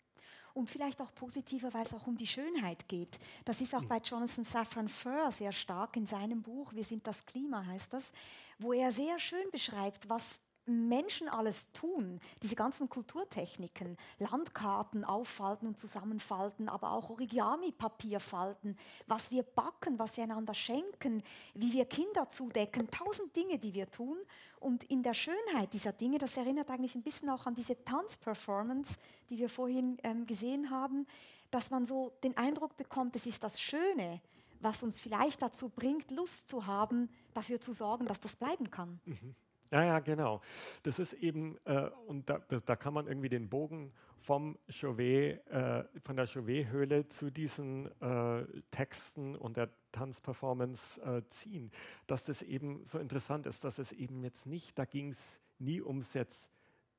[0.58, 3.20] Und vielleicht auch positiver, weil es auch um die Schönheit geht.
[3.44, 7.24] Das ist auch bei Jonathan Safran Foer sehr stark in seinem Buch Wir sind das
[7.24, 8.10] Klima heißt das,
[8.58, 15.78] wo er sehr schön beschreibt, was Menschen alles tun, diese ganzen Kulturtechniken, Landkarten auffalten und
[15.78, 21.22] zusammenfalten, aber auch Origami-Papier falten, was wir backen, was wir einander schenken,
[21.54, 24.18] wie wir Kinder zudecken, tausend Dinge, die wir tun.
[24.60, 28.96] Und in der Schönheit dieser Dinge, das erinnert eigentlich ein bisschen auch an diese Tanzperformance,
[29.30, 31.06] die wir vorhin ähm, gesehen haben,
[31.50, 34.20] dass man so den Eindruck bekommt, es ist das Schöne,
[34.60, 39.00] was uns vielleicht dazu bringt, Lust zu haben, dafür zu sorgen, dass das bleiben kann.
[39.04, 39.34] Mhm.
[39.70, 40.40] Ja, ja, genau.
[40.82, 45.46] Das ist eben, äh, und da, da, da, kann man irgendwie den Bogen vom Chauvet,
[45.48, 51.70] äh, von der Chauvet-Höhle zu diesen äh, Texten und der Tanzperformance äh, ziehen.
[52.06, 55.82] Dass das eben so interessant ist, dass es eben jetzt nicht, da ging es nie
[55.82, 56.50] ums jetzt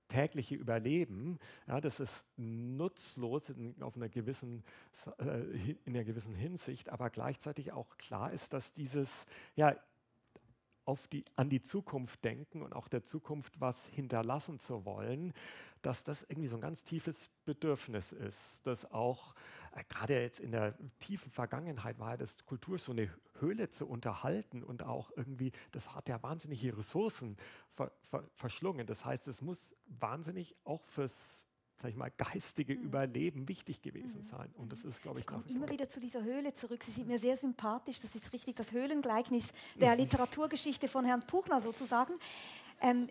[0.10, 4.64] tägliche Überleben, ja, das ist nutzlos in, auf einer gewissen,
[5.20, 9.76] äh, in einer gewissen Hinsicht, aber gleichzeitig auch klar ist, dass dieses, ja,
[11.12, 15.34] die, an die Zukunft denken und auch der Zukunft was hinterlassen zu wollen,
[15.82, 19.34] dass das irgendwie so ein ganz tiefes Bedürfnis ist, dass auch
[19.76, 23.10] äh, gerade jetzt in der tiefen Vergangenheit war das Kultur so eine
[23.40, 27.38] Höhle zu unterhalten und auch irgendwie, das hat ja wahnsinnige Ressourcen
[27.70, 28.86] ver, ver, verschlungen.
[28.86, 31.49] Das heißt, es muss wahnsinnig auch fürs
[31.82, 32.84] sag ich mal, geistige mhm.
[32.84, 34.24] Überleben wichtig gewesen mhm.
[34.24, 34.54] sein.
[34.58, 36.84] Und das ist, glaube ich, kommt immer wieder zu dieser Höhle zurück.
[36.84, 38.00] Sie sind mir sehr sympathisch.
[38.02, 42.14] Das ist richtig das Höhlengleichnis der Literaturgeschichte von Herrn Puchner sozusagen.
[42.82, 43.10] Ähm,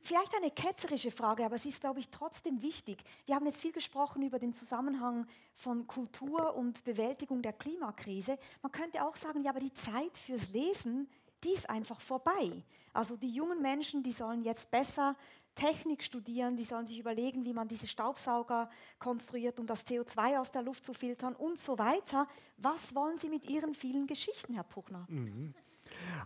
[0.00, 3.04] Vielleicht eine ketzerische Frage, aber sie ist, glaube ich, trotzdem wichtig.
[3.26, 8.38] Wir haben jetzt viel gesprochen über den Zusammenhang von Kultur und Bewältigung der Klimakrise.
[8.62, 11.08] Man könnte auch sagen, ja, aber die Zeit fürs Lesen,
[11.44, 12.62] die ist einfach vorbei.
[12.94, 15.14] Also die jungen Menschen, die sollen jetzt besser
[15.58, 20.52] Technik studieren, die sollen sich überlegen, wie man diese Staubsauger konstruiert, um das CO2 aus
[20.52, 22.28] der Luft zu filtern und so weiter.
[22.58, 25.04] Was wollen Sie mit Ihren vielen Geschichten, Herr Puchner?
[25.08, 25.54] Mhm.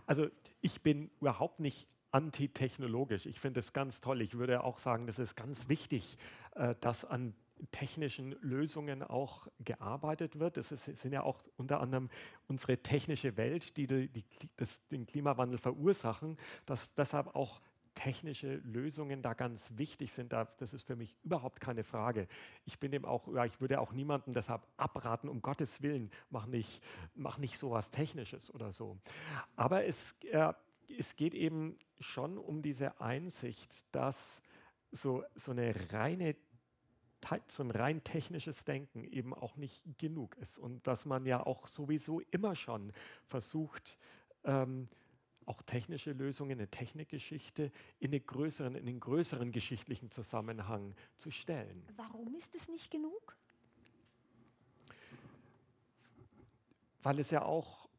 [0.05, 0.27] Also
[0.61, 3.25] ich bin überhaupt nicht antitechnologisch.
[3.25, 4.21] Ich finde es ganz toll.
[4.21, 6.17] Ich würde auch sagen, das ist ganz wichtig,
[6.53, 7.33] äh, dass an
[7.71, 10.57] technischen Lösungen auch gearbeitet wird.
[10.57, 12.09] Das ist, sind ja auch unter anderem
[12.47, 14.23] unsere technische Welt, die, die, die
[14.57, 17.61] das, den Klimawandel verursachen, dass deshalb auch
[17.95, 22.27] technische Lösungen da ganz wichtig sind, da, das ist für mich überhaupt keine Frage.
[22.65, 26.83] Ich bin dem auch, ich würde auch niemandem deshalb abraten, um Gottes Willen, mach nicht,
[27.15, 28.97] mach nicht sowas Technisches oder so.
[29.55, 30.53] Aber es, äh,
[30.97, 34.41] es geht eben schon um diese Einsicht, dass
[34.91, 36.35] so, so eine reine
[37.47, 41.67] so ein rein technisches Denken eben auch nicht genug ist und dass man ja auch
[41.67, 42.91] sowieso immer schon
[43.23, 43.97] versucht,
[44.43, 44.89] ähm,
[45.47, 51.83] auch technische Lösungen, eine Technikgeschichte in, eine größeren, in den größeren geschichtlichen Zusammenhang zu stellen.
[51.95, 53.35] Warum ist es nicht genug?
[57.01, 57.89] Weil es ja auch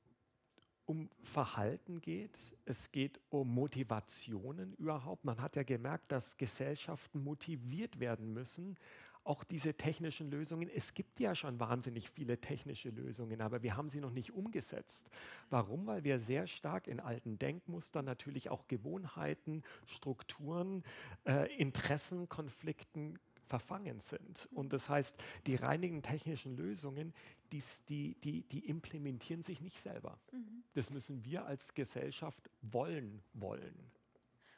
[0.86, 5.24] um Verhalten geht, es geht um Motivationen überhaupt.
[5.24, 8.76] Man hat ja gemerkt, dass Gesellschaften motiviert werden müssen,
[9.24, 13.88] auch diese technischen Lösungen, es gibt ja schon wahnsinnig viele technische Lösungen, aber wir haben
[13.88, 15.08] sie noch nicht umgesetzt.
[15.50, 15.86] Warum?
[15.86, 20.84] Weil wir sehr stark in alten Denkmustern natürlich auch Gewohnheiten, Strukturen,
[21.26, 24.48] äh, Interessen, Konflikten verfangen sind.
[24.52, 25.16] Und das heißt,
[25.46, 27.12] die reinigen technischen Lösungen,
[27.52, 30.18] die, die, die, die implementieren sich nicht selber.
[30.32, 30.64] Mhm.
[30.74, 33.74] Das müssen wir als Gesellschaft wollen wollen.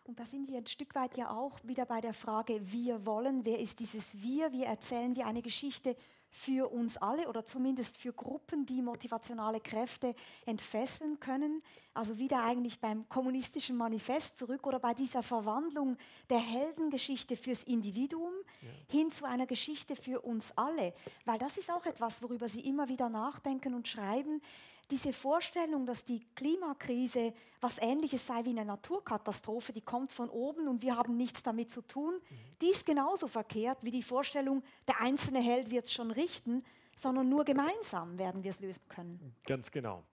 [0.07, 3.45] Und da sind wir ein Stück weit ja auch wieder bei der Frage, wir wollen,
[3.45, 4.53] wer ist dieses Wir?
[4.53, 5.97] Wie erzählen wir eine Geschichte
[6.31, 11.63] für uns alle oder zumindest für Gruppen, die motivationale Kräfte entfesseln können.
[11.95, 15.97] Also wieder eigentlich beim kommunistischen Manifest zurück oder bei dieser Verwandlung
[16.29, 18.69] der Heldengeschichte fürs Individuum ja.
[18.89, 20.93] hin zu einer Geschichte für uns alle.
[21.25, 24.43] Weil das ist auch etwas, worüber Sie immer wieder nachdenken und schreiben
[24.91, 30.69] diese Vorstellung, dass die Klimakrise was Ähnliches sei wie eine Naturkatastrophe, die kommt von oben
[30.69, 32.37] und wir haben nichts damit zu tun, mhm.
[32.61, 36.63] die ist genauso verkehrt wie die Vorstellung, der einzelne Held wird es schon richten,
[36.97, 39.35] sondern nur gemeinsam werden wir es lösen können.
[39.47, 40.05] Ganz genau.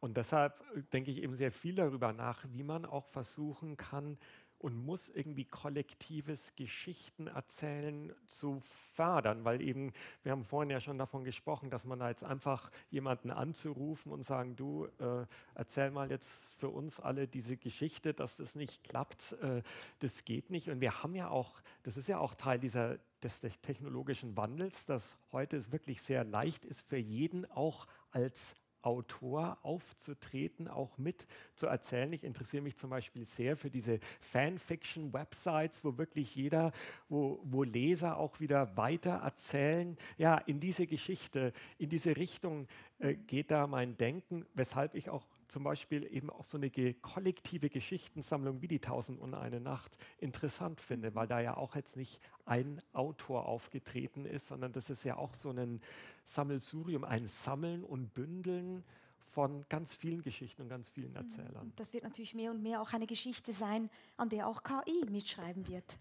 [0.00, 4.18] Und deshalb äh, denke ich eben sehr viel darüber nach, wie man auch versuchen kann,
[4.58, 8.60] und muss irgendwie kollektives Geschichten erzählen zu
[8.94, 9.92] fördern, weil eben,
[10.22, 14.24] wir haben vorhin ja schon davon gesprochen, dass man da jetzt einfach jemanden anzurufen und
[14.24, 16.28] sagen, du äh, erzähl mal jetzt
[16.58, 19.62] für uns alle diese Geschichte, dass das nicht klappt, äh,
[20.00, 20.68] das geht nicht.
[20.68, 25.16] Und wir haben ja auch, das ist ja auch Teil dieser, des technologischen Wandels, dass
[25.32, 28.54] heute es wirklich sehr leicht ist für jeden auch als
[28.88, 32.10] Autor aufzutreten, auch mit zu erzählen.
[32.14, 36.72] Ich interessiere mich zum Beispiel sehr für diese Fanfiction-Websites, wo wirklich jeder,
[37.10, 39.98] wo, wo Leser auch wieder weiter erzählen.
[40.16, 42.66] Ja, in diese Geschichte, in diese Richtung
[42.98, 47.70] äh, geht da mein Denken, weshalb ich auch zum Beispiel eben auch so eine kollektive
[47.70, 52.20] Geschichtensammlung wie die Tausend und eine Nacht interessant finde, weil da ja auch jetzt nicht
[52.44, 55.80] ein Autor aufgetreten ist, sondern das ist ja auch so ein
[56.24, 58.84] Sammelsurium, ein Sammeln und Bündeln
[59.28, 61.16] von ganz vielen Geschichten und ganz vielen mhm.
[61.16, 61.72] Erzählern.
[61.76, 65.68] Das wird natürlich mehr und mehr auch eine Geschichte sein, an der auch KI mitschreiben
[65.68, 65.98] wird.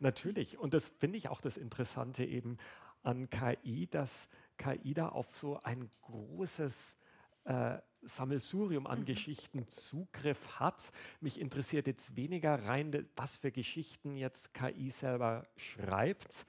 [0.00, 0.58] Natürlich.
[0.58, 2.56] Und das finde ich auch das Interessante eben
[3.02, 4.28] an KI, dass
[4.58, 6.96] KI da auf so ein großes
[7.44, 9.04] äh, Sammelsurium an mhm.
[9.04, 10.92] Geschichten Zugriff hat.
[11.20, 16.46] Mich interessiert jetzt weniger rein, was für Geschichten jetzt KI selber schreibt,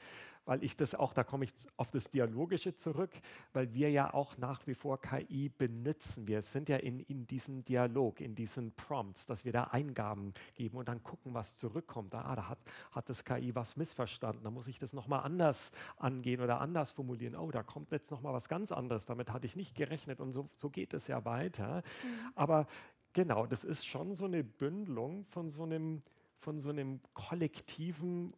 [0.49, 3.11] weil ich das auch, da komme ich auf das Dialogische zurück,
[3.53, 6.25] weil wir ja auch nach wie vor KI benutzen.
[6.25, 10.79] Wir sind ja in, in diesem Dialog, in diesen Prompts, dass wir da Eingaben geben
[10.79, 12.15] und dann gucken, was zurückkommt.
[12.15, 12.57] Ah, da hat,
[12.91, 17.35] hat das KI was missverstanden, da muss ich das nochmal anders angehen oder anders formulieren.
[17.35, 20.49] Oh, da kommt jetzt nochmal was ganz anderes, damit hatte ich nicht gerechnet und so,
[20.55, 21.83] so geht es ja weiter.
[22.01, 22.31] Mhm.
[22.33, 22.65] Aber
[23.13, 26.01] genau, das ist schon so eine Bündelung von so einem,
[26.39, 28.33] von so einem kollektiven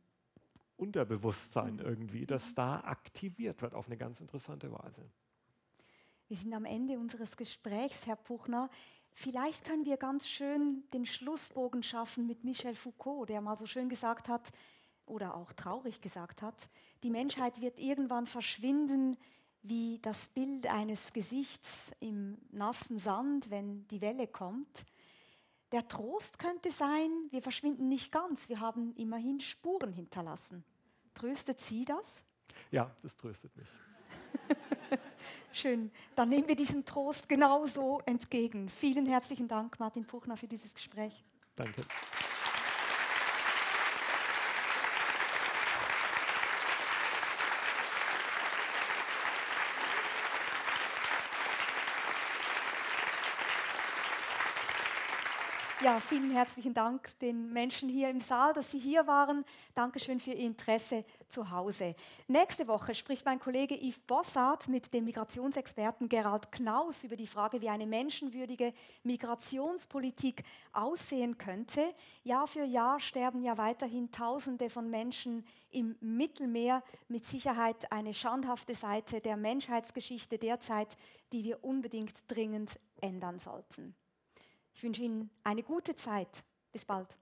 [0.82, 1.82] Unterbewusstsein mhm.
[1.82, 5.10] irgendwie, das da aktiviert wird auf eine ganz interessante Weise.
[6.28, 8.70] Wir sind am Ende unseres Gesprächs, Herr Puchner.
[9.12, 13.90] Vielleicht können wir ganz schön den Schlussbogen schaffen mit Michel Foucault, der mal so schön
[13.90, 14.52] gesagt hat,
[15.06, 16.70] oder auch traurig gesagt hat,
[17.04, 19.18] die Menschheit wird irgendwann verschwinden
[19.64, 24.86] wie das Bild eines Gesichts im nassen Sand, wenn die Welle kommt.
[25.72, 30.64] Der Trost könnte sein, wir verschwinden nicht ganz, wir haben immerhin Spuren hinterlassen.
[31.14, 32.22] Tröstet Sie das?
[32.72, 33.68] Ja, das tröstet mich.
[35.54, 38.70] Schön, dann nehmen wir diesen Trost genauso entgegen.
[38.70, 41.24] Vielen herzlichen Dank, Martin Puchner, für dieses Gespräch.
[41.56, 41.82] Danke.
[55.84, 59.44] Ja, vielen herzlichen Dank den Menschen hier im Saal, dass Sie hier waren.
[59.74, 61.96] Dankeschön für Ihr Interesse zu Hause.
[62.28, 67.62] Nächste Woche spricht mein Kollege Yves Bossart mit dem Migrationsexperten Gerald Knaus über die Frage,
[67.62, 71.96] wie eine menschenwürdige Migrationspolitik aussehen könnte.
[72.24, 76.84] Jahr für Jahr sterben ja weiterhin Tausende von Menschen im Mittelmeer.
[77.08, 80.96] Mit Sicherheit eine schandhafte Seite der Menschheitsgeschichte derzeit,
[81.32, 83.96] die wir unbedingt dringend ändern sollten.
[84.74, 86.44] Ich wünsche Ihnen eine gute Zeit.
[86.72, 87.18] Bis bald.